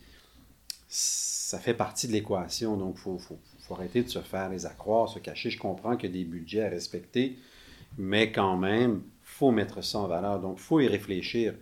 ça 0.89 1.59
fait 1.59 1.75
partie 1.75 2.07
de 2.07 2.13
l'équation. 2.13 2.77
Donc, 2.77 2.95
il 2.97 3.01
faut, 3.01 3.19
faut, 3.19 3.39
faut 3.67 3.75
arrêter 3.75 4.03
de 4.03 4.09
se 4.09 4.21
faire 4.21 4.49
les 4.51 4.67
accroire, 4.67 5.09
se 5.09 5.19
cacher. 5.19 5.51
Je 5.51 5.59
comprends 5.59 5.97
qu'il 5.97 6.11
y 6.11 6.13
a 6.13 6.17
des 6.23 6.25
budgets 6.25 6.65
à 6.65 6.69
respecter, 6.69 7.39
mais 7.99 8.31
quand 8.31 8.57
même, 8.57 9.03
faut 9.23 9.51
mettre 9.51 9.83
ça 9.83 9.99
en 9.99 10.07
valeur. 10.07 10.41
Donc, 10.41 10.59
faut 10.59 10.81
y 10.81 10.87
réfléchir. 10.87 11.55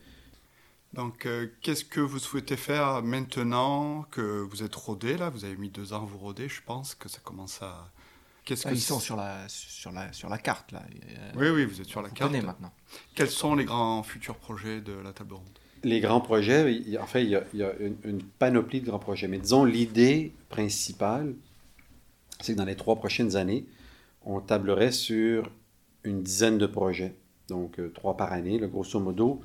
Donc, 0.93 1.25
euh, 1.25 1.47
qu'est-ce 1.63 1.85
que 1.85 2.01
vous 2.01 2.19
souhaitez 2.19 2.57
faire 2.57 3.03
maintenant 3.03 4.03
que 4.11 4.43
vous 4.43 4.63
êtes 4.63 4.75
rodé 4.75 5.17
là? 5.17 5.31
Vous 5.31 5.45
avez 5.45 5.57
mis 5.57 5.71
deux 5.71 5.93
ans 5.93 6.03
à 6.03 6.07
vous 6.07 6.19
roder, 6.19 6.49
je 6.49 6.61
pense 6.67 6.95
que 6.95 7.09
ça 7.09 7.21
commence 7.25 7.63
à, 7.63 7.91
Qu'est-ce 8.45 8.67
ah, 8.67 8.71
que 8.71 8.75
ils 8.75 8.81
sont 8.81 8.99
sur 8.99 9.17
la, 9.17 9.49
sur, 9.49 9.93
la, 9.93 10.13
sur 10.13 10.29
la 10.29 10.39
carte, 10.39 10.73
là. 10.73 10.83
Oui, 11.37 11.49
oui, 11.49 11.65
vous 11.65 11.81
êtes 11.81 11.87
sur 11.87 12.03
la 12.03 12.11
carte. 12.11 12.33
maintenant. 12.33 12.73
Quels 13.15 13.31
sont 13.31 13.55
les 13.55 13.65
grands 13.65 14.03
futurs 14.03 14.37
projets 14.37 14.81
de 14.81 14.93
la 14.93 15.13
table 15.13 15.35
ronde? 15.35 15.59
Les 15.85 16.01
grands 16.01 16.21
projets, 16.21 16.83
en 17.01 17.07
fait, 17.07 17.25
il 17.25 17.31
y 17.31 17.37
a, 17.37 17.45
il 17.53 17.61
y 17.61 17.63
a 17.63 17.73
une, 18.05 18.23
panoplie 18.23 18.81
de 18.81 18.87
grands 18.87 18.99
projets. 18.99 19.29
Mais 19.29 19.39
disons, 19.39 19.65
l'idée 19.65 20.33
principale, 20.49 21.35
c'est 22.41 22.55
que 22.55 22.59
dans 22.59 22.65
les 22.65 22.77
trois 22.77 22.97
prochaines 22.97 23.37
années, 23.37 23.67
on 24.25 24.41
tablerait 24.41 24.93
sur 24.93 25.51
une 26.05 26.23
dizaine 26.23 26.59
de 26.59 26.67
projets. 26.67 27.15
Donc, 27.49 27.79
euh, 27.79 27.91
trois 27.95 28.17
par 28.17 28.33
année, 28.33 28.59
grosso 28.59 28.99
modo, 29.01 29.41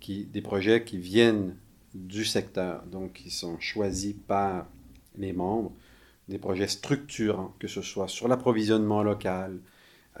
qui, 0.00 0.24
des 0.24 0.42
projets 0.42 0.84
qui 0.84 0.98
viennent 0.98 1.56
du 1.94 2.24
secteur, 2.24 2.84
donc 2.86 3.12
qui 3.14 3.30
sont 3.30 3.58
choisis 3.60 4.14
par 4.26 4.66
les 5.16 5.32
membres 5.32 5.72
des 6.28 6.38
projets 6.38 6.68
structurants, 6.68 7.54
que 7.58 7.68
ce 7.68 7.82
soit 7.82 8.08
sur 8.08 8.28
l'approvisionnement 8.28 9.02
local, 9.02 9.58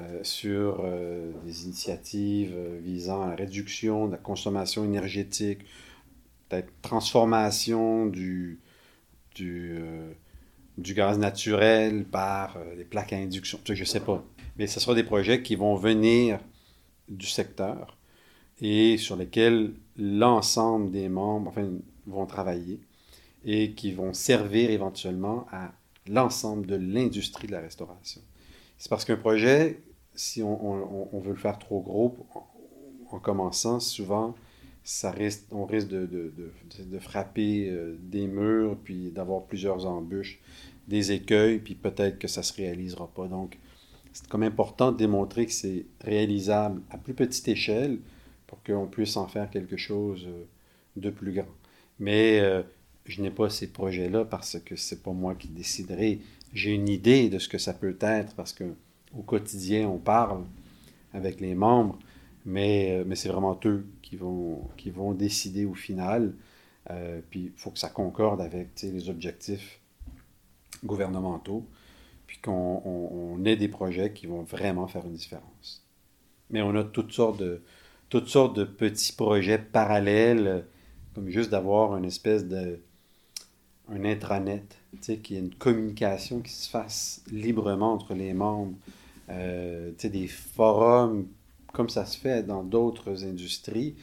euh, 0.00 0.20
sur 0.22 0.80
euh, 0.84 1.32
des 1.44 1.64
initiatives 1.64 2.54
visant 2.82 3.22
à 3.22 3.28
la 3.28 3.36
réduction 3.36 4.06
de 4.06 4.12
la 4.12 4.18
consommation 4.18 4.84
énergétique, 4.84 5.60
peut-être 6.48 6.70
transformation 6.82 8.06
du, 8.06 8.60
du, 9.34 9.78
du, 10.78 10.94
gaz 10.94 11.18
naturel 11.18 12.04
par 12.04 12.56
des 12.76 12.84
plaques 12.84 13.12
à 13.12 13.16
induction, 13.16 13.58
je 13.64 13.72
ne 13.72 13.84
sais 13.84 14.00
pas. 14.00 14.24
Mais 14.56 14.66
ce 14.66 14.80
sera 14.80 14.94
des 14.94 15.04
projets 15.04 15.42
qui 15.42 15.54
vont 15.56 15.76
venir 15.76 16.38
du 17.08 17.26
secteur 17.26 17.96
et 18.60 18.96
sur 18.96 19.16
lesquels 19.16 19.72
l'ensemble 19.96 20.90
des 20.90 21.08
membres 21.08 21.54
vont 22.06 22.26
travailler 22.26 22.80
et 23.44 23.72
qui 23.72 23.92
vont 23.92 24.12
servir 24.12 24.70
éventuellement 24.70 25.46
à 25.50 25.72
l'ensemble 26.08 26.66
de 26.66 26.76
l'industrie 26.76 27.46
de 27.46 27.52
la 27.52 27.60
restauration. 27.60 28.20
C'est 28.78 28.88
parce 28.88 29.04
qu'un 29.04 29.16
projet, 29.16 29.80
si 30.14 30.42
on, 30.42 31.20
veut 31.20 31.30
le 31.30 31.36
faire 31.36 31.58
trop 31.58 31.80
gros 31.80 32.16
en, 33.10 33.18
commençant, 33.18 33.80
souvent, 33.80 34.34
ça 34.84 35.10
risque, 35.10 35.44
on 35.52 35.64
risque 35.64 35.88
de, 35.88 36.06
de, 36.06 36.32
de, 36.84 36.98
frapper 36.98 37.68
euh, 37.70 37.96
des 38.00 38.26
murs, 38.26 38.76
puis 38.82 39.10
d'avoir 39.10 39.44
plusieurs 39.44 39.86
embûches, 39.86 40.40
des 40.88 41.12
écueils, 41.12 41.58
puis 41.58 41.74
peut-être 41.74 42.18
que 42.18 42.26
ça 42.26 42.40
ne 42.40 42.44
se 42.44 42.54
réalisera 42.54 43.08
pas. 43.08 43.28
Donc, 43.28 43.58
c'est 44.12 44.26
comme 44.26 44.42
important 44.42 44.92
de 44.92 44.96
démontrer 44.96 45.46
que 45.46 45.52
c'est 45.52 45.86
réalisable 46.00 46.82
à 46.90 46.98
plus 46.98 47.14
petite 47.14 47.46
échelle 47.48 47.98
pour 48.46 48.62
qu'on 48.62 48.86
puisse 48.86 49.16
en 49.16 49.28
faire 49.28 49.50
quelque 49.50 49.76
chose 49.76 50.26
euh, 50.26 50.44
de 50.96 51.10
plus 51.10 51.32
grand. 51.32 51.46
Mais 52.00 52.40
euh, 52.40 52.62
je 53.06 53.22
n'ai 53.22 53.30
pas 53.30 53.48
ces 53.50 53.68
projets-là 53.68 54.24
parce 54.24 54.58
que 54.58 54.74
c'est 54.74 55.02
pas 55.02 55.12
moi 55.12 55.36
qui 55.36 55.48
déciderai. 55.48 56.20
J'ai 56.52 56.72
une 56.72 56.88
idée 56.88 57.30
de 57.30 57.38
ce 57.38 57.48
que 57.48 57.58
ça 57.58 57.72
peut 57.72 57.96
être 58.00 58.34
parce 58.34 58.52
que 58.52 58.64
au 59.16 59.22
quotidien, 59.22 59.88
on 59.88 59.98
parle 59.98 60.44
avec 61.12 61.40
les 61.40 61.54
membres, 61.54 61.98
mais, 62.44 63.02
mais 63.06 63.14
c'est 63.14 63.28
vraiment 63.28 63.58
eux 63.66 63.86
qui 64.12 64.18
vont, 64.18 64.68
qui 64.76 64.90
vont 64.90 65.14
décider 65.14 65.64
au 65.64 65.72
final. 65.72 66.34
Euh, 66.90 67.22
puis 67.30 67.44
il 67.44 67.52
faut 67.56 67.70
que 67.70 67.78
ça 67.78 67.88
concorde 67.88 68.42
avec 68.42 68.68
les 68.82 69.08
objectifs 69.08 69.80
gouvernementaux, 70.84 71.64
puis 72.26 72.38
qu'on 72.42 73.42
ait 73.46 73.56
des 73.56 73.68
projets 73.68 74.12
qui 74.12 74.26
vont 74.26 74.42
vraiment 74.42 74.86
faire 74.86 75.06
une 75.06 75.14
différence. 75.14 75.82
Mais 76.50 76.60
on 76.60 76.74
a 76.74 76.84
toutes 76.84 77.12
sortes 77.12 77.38
de, 77.38 77.62
toutes 78.10 78.28
sortes 78.28 78.54
de 78.54 78.64
petits 78.64 79.14
projets 79.14 79.56
parallèles, 79.56 80.66
comme 81.14 81.30
juste 81.30 81.48
d'avoir 81.48 81.96
une 81.96 82.04
espèce 82.04 82.46
de 82.46 82.80
un 83.88 84.04
intranet, 84.04 84.64
qu'il 85.00 85.36
y 85.36 85.38
ait 85.38 85.42
une 85.42 85.54
communication 85.54 86.40
qui 86.40 86.52
se 86.52 86.68
fasse 86.68 87.22
librement 87.30 87.94
entre 87.94 88.12
les 88.12 88.34
membres, 88.34 88.76
euh, 89.30 89.90
des 90.02 90.28
forums 90.28 91.26
comme 91.72 91.88
ça 91.88 92.04
se 92.04 92.18
fait 92.18 92.42
dans 92.42 92.62
d'autres 92.62 93.24
industries, 93.24 93.94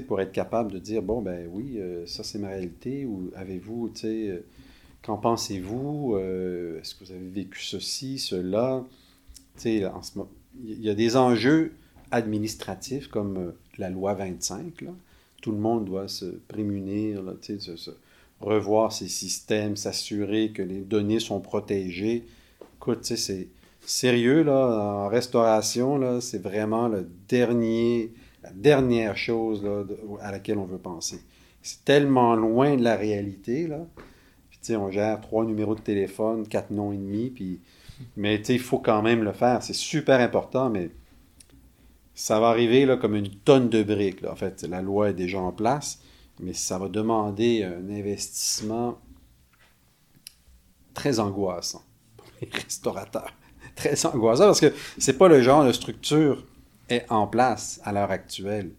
pour 0.00 0.20
être 0.20 0.32
capable 0.32 0.72
de 0.72 0.78
dire, 0.78 1.02
bon, 1.02 1.20
ben 1.20 1.48
oui, 1.52 1.74
euh, 1.76 2.06
ça 2.06 2.24
c'est 2.24 2.38
ma 2.38 2.48
réalité, 2.48 3.04
ou 3.04 3.30
avez-vous, 3.36 3.92
euh, 4.04 4.40
qu'en 5.02 5.18
pensez-vous, 5.18 6.14
euh, 6.16 6.80
est-ce 6.80 6.94
que 6.94 7.04
vous 7.04 7.12
avez 7.12 7.28
vécu 7.28 7.62
ceci, 7.62 8.18
cela, 8.18 8.84
il 9.64 9.90
y 10.64 10.88
a 10.88 10.94
des 10.94 11.16
enjeux 11.16 11.72
administratifs 12.10 13.08
comme 13.08 13.52
la 13.78 13.90
loi 13.90 14.14
25, 14.14 14.80
là. 14.82 14.90
tout 15.42 15.52
le 15.52 15.58
monde 15.58 15.84
doit 15.84 16.08
se 16.08 16.24
prémunir, 16.48 17.22
là, 17.22 17.34
se, 17.42 17.76
se, 17.76 17.90
revoir 18.40 18.92
ces 18.92 19.08
systèmes, 19.08 19.76
s'assurer 19.76 20.50
que 20.50 20.62
les 20.62 20.80
données 20.80 21.20
sont 21.20 21.40
protégées. 21.40 22.24
Écoute, 22.76 23.04
c'est 23.04 23.48
sérieux, 23.84 24.42
là, 24.42 25.04
en 25.04 25.08
restauration, 25.08 26.20
c'est 26.20 26.42
vraiment 26.42 26.88
la 26.88 27.02
dernière 28.54 29.16
chose 29.16 29.66
à 30.20 30.32
laquelle 30.32 30.58
on 30.58 30.64
veut 30.64 30.78
penser. 30.78 31.20
C'est 31.62 31.84
tellement 31.84 32.34
loin 32.34 32.76
de 32.76 32.82
la 32.82 32.96
réalité, 32.96 33.66
là. 33.66 33.86
Puis, 34.50 34.76
on 34.76 34.90
gère 34.90 35.20
trois 35.20 35.44
numéros 35.44 35.74
de 35.74 35.80
téléphone, 35.80 36.46
quatre 36.46 36.70
noms 36.70 36.92
et 36.92 36.96
demi. 36.96 37.60
Mais, 38.16 38.36
il 38.36 38.60
faut 38.60 38.78
quand 38.78 39.02
même 39.02 39.22
le 39.22 39.32
faire. 39.32 39.62
C'est 39.62 39.72
super 39.72 40.20
important, 40.20 40.70
mais 40.70 40.90
ça 42.14 42.40
va 42.40 42.48
arriver, 42.48 42.84
là, 42.86 42.96
comme 42.96 43.14
une 43.14 43.30
tonne 43.30 43.68
de 43.68 43.82
briques. 43.82 44.24
En 44.24 44.36
fait, 44.36 44.62
la 44.62 44.82
loi 44.82 45.10
est 45.10 45.14
déjà 45.14 45.40
en 45.40 45.52
place 45.52 46.00
mais 46.42 46.54
ça 46.54 46.78
va 46.78 46.88
demander 46.88 47.62
un 47.62 47.88
investissement 47.88 48.98
très 50.94 51.20
angoissant 51.20 51.84
pour 52.16 52.26
les 52.40 52.48
restaurateurs. 52.52 53.32
Très 53.76 54.06
angoissant 54.06 54.46
parce 54.46 54.60
que 54.60 54.72
c'est 54.98 55.16
pas 55.16 55.28
le 55.28 55.42
genre 55.42 55.64
de 55.64 55.72
structure 55.72 56.44
est 56.88 57.06
en 57.10 57.26
place 57.26 57.80
à 57.84 57.92
l'heure 57.92 58.10
actuelle. 58.10 58.70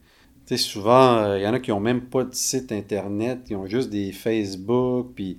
Tu 0.45 0.57
sais, 0.57 0.57
souvent, 0.57 1.21
il 1.21 1.25
euh, 1.25 1.39
y 1.39 1.47
en 1.47 1.53
a 1.53 1.59
qui 1.59 1.71
ont 1.71 1.79
même 1.79 2.01
pas 2.01 2.23
de 2.23 2.33
site 2.33 2.71
internet, 2.71 3.45
qui 3.45 3.55
ont 3.55 3.65
juste 3.65 3.89
des 3.89 4.11
Facebook, 4.11 5.11
puis 5.15 5.37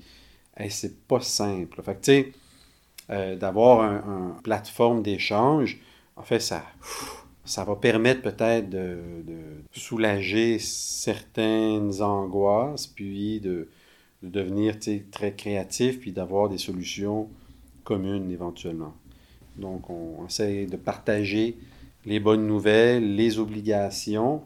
c'est 0.71 1.07
pas 1.07 1.21
simple. 1.21 1.83
Fait 1.83 1.95
que, 1.95 2.01
tu 2.01 2.13
sais, 2.13 2.33
euh, 3.11 3.37
d'avoir 3.37 3.81
une 3.83 4.13
un 4.13 4.37
plateforme 4.43 5.03
d'échange, 5.03 5.79
en 6.17 6.23
fait, 6.23 6.41
ça 6.41 6.65
ça 7.45 7.65
va 7.65 7.77
permettre 7.77 8.23
peut-être 8.23 8.71
de, 8.71 8.99
soulager 9.73 10.59
certaines 10.59 12.01
angoisses, 12.01 12.87
puis 12.87 13.41
de, 13.41 13.69
devenir 14.23 14.77
très 15.11 15.35
créatif, 15.35 16.01
puis 16.01 16.13
d'avoir 16.13 16.49
des 16.49 16.59
solutions 16.59 17.29
communes 17.83 18.31
éventuellement. 18.31 18.95
Donc, 19.57 19.89
on 19.91 20.27
essaie 20.27 20.67
de 20.67 20.77
partager 20.77 21.57
les 22.05 22.21
bonnes 22.21 22.47
nouvelles, 22.47 23.17
les 23.17 23.39
obligations, 23.39 24.43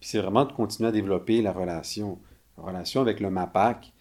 puis 0.00 0.08
c'est 0.08 0.18
vraiment 0.18 0.44
de 0.44 0.52
continuer 0.52 0.88
à 0.88 0.92
développer 0.92 1.40
la 1.42 1.52
relation. 1.52 2.18
La 2.58 2.64
relation 2.64 3.00
avec 3.00 3.20
le 3.20 3.30
MAPAC, 3.30 3.92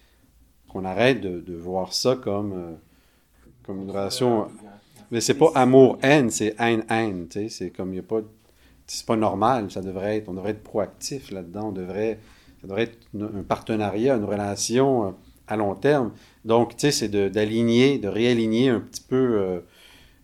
qu'on 0.67 0.85
arrête 0.85 1.21
de, 1.21 1.55
voir 1.55 1.93
ça 1.93 2.15
comme, 2.15 2.53
euh, 2.53 2.75
comme 3.63 3.81
une 3.81 3.89
relation 3.89 4.49
mais 5.11 5.21
c'est 5.21 5.35
pas 5.35 5.51
amour-haine, 5.55 6.29
c'est 6.29 6.55
haine-haine. 6.59 7.27
C'est 7.49 7.71
comme 7.71 7.89
il 7.89 7.93
n'y 7.93 7.99
a 7.99 8.03
pas. 8.03 8.21
C'est 8.85 9.05
pas 9.05 9.15
normal, 9.15 9.69
ça 9.71 9.81
devrait 9.81 10.17
être. 10.17 10.29
On 10.29 10.33
devrait 10.33 10.51
être 10.51 10.63
proactif 10.63 11.31
là-dedans. 11.31 11.69
On 11.69 11.71
devrait. 11.71 12.19
Ça 12.61 12.67
devrait 12.67 12.83
être 12.83 12.97
un 13.15 13.43
partenariat, 13.43 14.15
une 14.15 14.25
relation 14.25 15.07
euh, 15.07 15.11
à 15.47 15.55
long 15.55 15.75
terme. 15.75 16.11
Donc, 16.45 16.75
tu 16.75 16.81
sais, 16.81 16.91
c'est 16.91 17.09
d'aligner, 17.09 17.97
de, 17.99 18.07
réaligner 18.09 18.69
un 18.69 18.81
petit 18.81 19.01
peu 19.01 19.15
euh, 19.15 19.59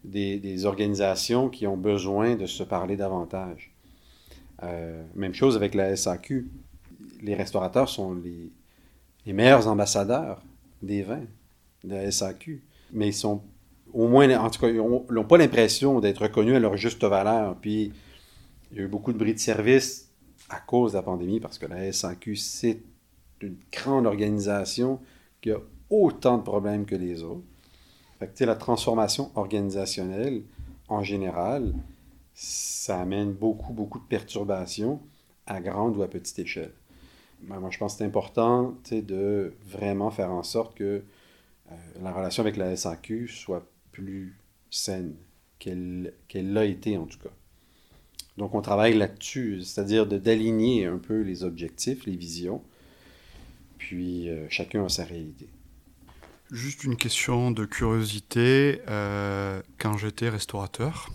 des, 0.06 0.66
organisations 0.66 1.50
qui 1.50 1.68
ont 1.68 1.78
besoin 1.78 2.36
de 2.36 2.46
se 2.46 2.64
parler 2.64 2.96
davantage. 2.96 3.74
Euh, 4.64 5.04
même 5.16 5.34
chose 5.34 5.56
avec 5.56 5.74
la 5.76 5.96
SAQ. 5.96 6.50
Les 7.22 7.36
restaurateurs 7.36 7.90
sont 7.90 8.16
les, 8.16 9.34
meilleurs 9.34 9.68
ambassadeurs 9.68 10.42
des 10.82 11.02
vins 11.02 11.26
de 11.84 11.96
la 11.96 12.12
SAQ, 12.12 12.64
mais 12.94 13.08
ils 13.08 13.14
sont 13.14 13.42
au 13.94 14.08
moins, 14.08 14.30
en 14.38 14.50
tout 14.50 14.60
cas, 14.60 14.70
ils 14.70 14.78
n'ont 14.78 15.24
pas 15.24 15.38
l'impression 15.38 16.00
d'être 16.00 16.24
reconnus 16.24 16.56
à 16.56 16.60
leur 16.60 16.78
juste 16.78 17.04
valeur. 17.04 17.56
Puis, 17.56 17.94
il 18.72 18.78
y 18.78 18.82
a 18.82 18.84
eu 18.84 18.88
beaucoup 18.88 19.14
de 19.14 19.18
bris 19.18 19.34
de 19.34 19.40
service 19.40 20.12
à 20.50 20.60
cause 20.60 20.92
de 20.92 20.98
la 20.98 21.04
pandémie, 21.04 21.40
parce 21.40 21.58
que 21.58 21.66
la 21.66 21.92
SAQ, 21.92 22.36
c'est 22.36 22.82
une 23.42 23.58
grande 23.72 24.06
organisation 24.06 25.00
qui 25.42 25.52
a 25.52 25.58
autant 25.90 26.38
de 26.38 26.44
problèmes 26.44 26.86
que 26.86 26.96
les 26.96 27.24
autres. 27.24 27.44
Fait 28.20 28.42
la 28.42 28.56
transformation 28.56 29.32
organisationnelle, 29.36 30.44
en 30.88 31.04
général, 31.04 31.74
ça 32.34 33.00
amène 33.00 33.34
beaucoup, 33.34 33.74
beaucoup 33.74 34.00
de 34.00 34.06
perturbations 34.06 35.02
à 35.48 35.60
grande 35.60 35.98
ou 35.98 36.04
à 36.04 36.08
petite 36.08 36.40
échelle. 36.40 36.74
Moi, 37.44 37.70
je 37.70 37.78
pense 37.78 37.94
que 37.94 37.98
c'est 38.00 38.06
important 38.06 38.76
de 38.92 39.54
vraiment 39.66 40.10
faire 40.12 40.32
en 40.32 40.44
sorte 40.44 40.76
que 40.76 41.04
euh, 41.72 41.76
la 42.02 42.12
relation 42.12 42.42
avec 42.42 42.58
la 42.58 42.76
SAQ 42.76 43.28
soit 43.28 43.68
plus 43.92 44.38
saine 44.70 45.16
qu'elle 45.60 46.14
l'a 46.34 46.66
été 46.66 46.98
en 46.98 47.06
tout 47.06 47.20
cas. 47.20 47.30
Donc 48.38 48.54
on 48.54 48.62
travaille 48.62 48.94
là-dessus, 48.98 49.62
c'est-à-dire 49.62 50.06
d'aligner 50.06 50.86
un 50.86 50.98
peu 50.98 51.22
les 51.22 51.44
objectifs, 51.44 52.06
les 52.06 52.16
visions, 52.16 52.62
puis 53.78 54.30
euh, 54.30 54.48
chacun 54.50 54.86
a 54.86 54.90
sa 54.90 55.06
réalité. 55.06 55.48
Juste 56.56 56.86
une 56.86 56.96
question 56.96 57.52
de 57.52 57.66
curiosité. 57.66 58.82
Euh, 58.88 59.62
quand 59.78 59.98
j'étais 59.98 60.30
restaurateur, 60.30 61.10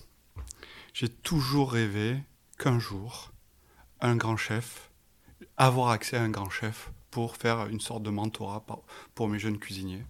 j'ai 0.93 1.09
toujours 1.09 1.72
rêvé 1.72 2.18
qu'un 2.59 2.78
jour, 2.78 3.32
un 4.03 4.16
grand 4.16 4.36
chef, 4.36 4.91
avoir 5.57 5.93
accès 5.93 6.18
à 6.18 6.22
un 6.22 6.28
grand 6.28 6.51
chef 6.51 6.93
pour 7.11 7.38
faire 7.38 7.68
une 7.68 7.80
sorte 7.80 8.03
de 8.03 8.11
mentorat 8.11 8.66
pour 9.14 9.28
mes 9.28 9.38
jeunes 9.38 9.59
cuisiniers. 9.59 10.05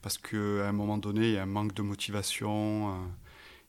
Parce 0.00 0.16
qu'à 0.16 0.66
un 0.66 0.72
moment 0.72 0.96
donné, 0.96 1.26
il 1.28 1.34
y 1.34 1.36
a 1.36 1.42
un 1.42 1.46
manque 1.46 1.74
de 1.74 1.82
motivation. 1.82 3.06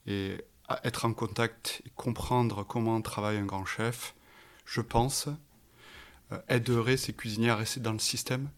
Euh, 0.06 0.10
et 0.10 0.38
être 0.82 1.04
en 1.04 1.12
contact 1.12 1.82
et 1.84 1.90
comprendre 1.94 2.64
comment 2.64 3.02
travaille 3.02 3.36
un 3.36 3.44
grand 3.44 3.66
chef, 3.66 4.14
je 4.64 4.80
pense, 4.80 5.28
euh, 6.32 6.38
aiderait 6.48 6.96
ces 6.96 7.12
cuisiniers 7.12 7.50
à 7.50 7.56
rester 7.56 7.80
dans 7.80 7.92
le 7.92 7.98
système 7.98 8.48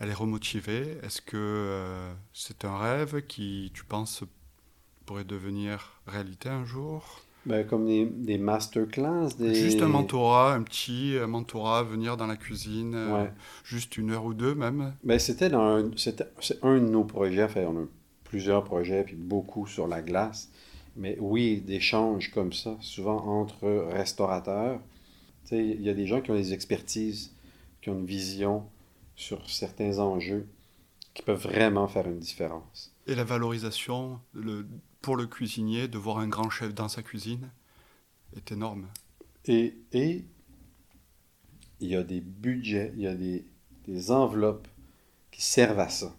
à 0.00 0.06
les 0.06 0.12
remotiver 0.12 0.96
Est-ce 1.02 1.20
que 1.20 1.36
euh, 1.36 2.12
c'est 2.32 2.64
un 2.64 2.76
rêve 2.78 3.22
qui, 3.26 3.70
tu 3.74 3.84
penses, 3.84 4.22
pourrait 5.06 5.24
devenir 5.24 6.00
réalité 6.06 6.48
un 6.48 6.64
jour? 6.64 7.22
Ben, 7.46 7.66
Comme 7.66 7.86
des, 7.86 8.04
des 8.04 8.36
masterclass 8.38 9.28
des... 9.38 9.54
Juste 9.54 9.80
un 9.80 9.88
mentorat, 9.88 10.54
un 10.54 10.62
petit 10.62 11.16
mentorat, 11.26 11.82
venir 11.82 12.16
dans 12.16 12.26
la 12.26 12.36
cuisine, 12.36 12.94
euh, 12.94 13.26
juste 13.64 13.96
une 13.96 14.10
heure 14.10 14.24
ou 14.24 14.34
deux 14.34 14.54
même? 14.54 14.92
Ben, 15.02 15.18
c'était 15.18 15.52
un, 15.54 15.90
c'est 15.96 16.22
un 16.62 16.74
de 16.74 16.88
nos 16.88 17.04
projets, 17.04 17.44
enfin, 17.44 17.62
on 17.62 17.84
a 17.84 17.86
plusieurs 18.24 18.64
projets, 18.64 19.04
puis 19.04 19.16
beaucoup 19.16 19.66
sur 19.66 19.88
la 19.88 20.02
glace. 20.02 20.50
Mais 20.96 21.16
oui, 21.20 21.62
d'échanges 21.64 22.30
comme 22.32 22.52
ça, 22.52 22.76
souvent 22.80 23.24
entre 23.24 23.66
restaurateurs. 23.92 24.80
Il 25.50 25.80
y 25.80 25.88
a 25.88 25.94
des 25.94 26.06
gens 26.06 26.20
qui 26.20 26.30
ont 26.30 26.34
des 26.34 26.52
expertises, 26.52 27.30
qui 27.80 27.88
ont 27.88 27.94
une 27.94 28.04
vision 28.04 28.64
sur 29.18 29.50
certains 29.50 29.98
enjeux 29.98 30.46
qui 31.12 31.22
peuvent 31.22 31.42
vraiment 31.42 31.88
faire 31.88 32.06
une 32.06 32.20
différence. 32.20 32.94
Et 33.08 33.16
la 33.16 33.24
valorisation 33.24 34.20
le, 34.32 34.64
pour 35.02 35.16
le 35.16 35.26
cuisinier 35.26 35.88
de 35.88 35.98
voir 35.98 36.18
un 36.18 36.28
grand 36.28 36.48
chef 36.50 36.72
dans 36.72 36.88
sa 36.88 37.02
cuisine 37.02 37.50
est 38.36 38.52
énorme. 38.52 38.86
Et, 39.44 39.74
et 39.92 40.24
il 41.80 41.88
y 41.88 41.96
a 41.96 42.04
des 42.04 42.20
budgets, 42.20 42.92
il 42.94 43.02
y 43.02 43.08
a 43.08 43.14
des, 43.16 43.44
des 43.88 44.12
enveloppes 44.12 44.68
qui 45.32 45.42
servent 45.42 45.80
à 45.80 45.88
ça, 45.88 46.14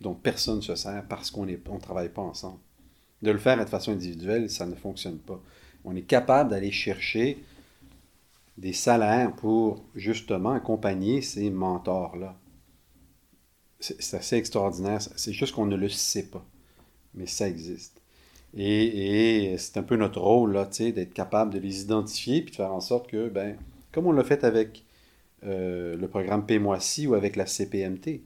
dont 0.00 0.14
personne 0.14 0.56
ne 0.56 0.62
se 0.62 0.74
sert 0.74 1.06
parce 1.06 1.30
qu'on 1.30 1.44
ne 1.44 1.56
on 1.68 1.78
travaille 1.78 2.08
pas 2.08 2.22
ensemble. 2.22 2.60
De 3.20 3.30
le 3.30 3.38
faire 3.38 3.62
de 3.62 3.68
façon 3.68 3.92
individuelle, 3.92 4.48
ça 4.48 4.64
ne 4.64 4.74
fonctionne 4.74 5.18
pas. 5.18 5.40
On 5.84 5.94
est 5.94 6.02
capable 6.02 6.48
d'aller 6.48 6.72
chercher 6.72 7.44
des 8.58 8.72
salaires 8.72 9.34
pour 9.34 9.84
justement 9.94 10.52
accompagner 10.52 11.22
ces 11.22 11.50
mentors-là. 11.50 12.36
C'est 13.80 14.16
assez 14.16 14.36
extraordinaire. 14.36 15.00
C'est 15.02 15.32
juste 15.32 15.54
qu'on 15.54 15.66
ne 15.66 15.76
le 15.76 15.88
sait 15.88 16.28
pas. 16.28 16.44
Mais 17.14 17.26
ça 17.26 17.48
existe. 17.48 18.00
Et, 18.54 19.56
c'est 19.58 19.78
un 19.78 19.82
peu 19.82 19.96
notre 19.96 20.20
rôle, 20.20 20.52
là, 20.52 20.66
d'être 20.66 21.14
capable 21.14 21.54
de 21.54 21.58
les 21.58 21.82
identifier 21.82 22.42
puis 22.42 22.52
de 22.52 22.56
faire 22.56 22.72
en 22.72 22.80
sorte 22.80 23.08
que, 23.08 23.28
ben, 23.28 23.56
comme 23.92 24.06
on 24.06 24.12
l'a 24.12 24.24
fait 24.24 24.44
avec 24.44 24.84
euh, 25.44 25.96
le 25.96 26.08
programme 26.08 26.46
Paie-moi 26.46 26.78
ci 26.80 27.06
ou 27.06 27.14
avec 27.14 27.36
la 27.36 27.46
CPMT, 27.46 28.22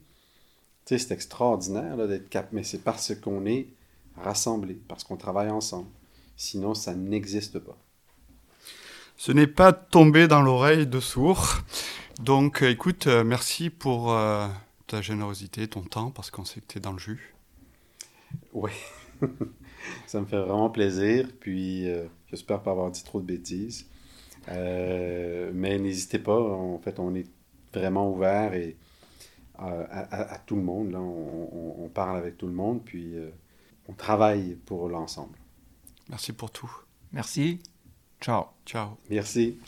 c'est 0.85 1.11
extraordinaire 1.11 1.97
d'être 2.09 2.29
capable, 2.29 2.57
mais 2.57 2.65
c'est 2.65 2.83
parce 2.83 3.15
qu'on 3.15 3.47
est 3.47 3.69
rassemblés, 4.17 4.79
parce 4.89 5.05
qu'on 5.05 5.17
travaille 5.17 5.51
ensemble. 5.51 5.89
Sinon, 6.37 6.75
ça 6.75 6.95
n'existe 6.95 7.59
pas. 7.59 7.77
Ce 9.17 9.33
n'est 9.33 9.47
pas 9.47 9.73
tombé 9.73 10.29
dans 10.29 10.43
l'oreille 10.43 10.87
de 10.87 11.01
sourd. 11.01 11.63
Donc, 12.21 12.63
euh, 12.63 12.71
écoute, 12.71 13.07
euh, 13.07 13.25
merci 13.25 13.71
pour 13.71 14.13
euh, 14.13 14.47
ta 14.87 15.01
générosité, 15.01 15.67
ton 15.69 15.83
temps, 15.83 16.11
parce 16.11 16.31
qu'on 16.31 16.45
sait 16.45 16.61
que 16.61 16.67
tu 16.67 16.79
es 16.79 16.81
dans 16.81 16.93
le 16.93 16.99
jus. 16.99 17.35
Oui, 18.53 18.73
ça 20.07 20.21
me 20.21 20.27
fait 20.27 20.39
vraiment 20.39 20.69
plaisir. 20.69 21.29
Puis, 21.41 21.89
j'espère 22.29 22.61
pas 22.63 22.73
avoir 22.73 22.91
dit 22.91 23.05
trop 23.05 23.21
de 23.21 23.27
bêtises. 23.27 23.87
mais 24.49 25.79
n'hésitez 25.79 26.19
pas, 26.19 26.39
en 26.39 26.79
fait, 26.79 26.99
on 26.99 27.15
est 27.15 27.29
vraiment 27.73 28.13
ouvert 28.13 28.53
et, 28.53 28.77
à, 29.59 30.39
tout 30.45 30.57
le 30.57 30.63
monde. 30.63 30.93
Là. 30.93 31.01
On, 31.01 31.85
on, 31.85 31.89
parle 31.89 32.19
avec 32.19 32.37
tout 32.37 32.47
le 32.47 32.53
monde, 32.53 32.83
puis 32.85 33.15
on 33.89 33.95
travaille 33.95 34.57
pour 34.67 34.91
l'ensemble. 34.91 35.39
Merci 36.11 36.33
pour 36.35 36.51
tout. 36.51 36.71
Merci. 37.13 37.61
Ciao. 38.21 38.55
Ciao. 38.65 38.99
Merci. 39.11 39.59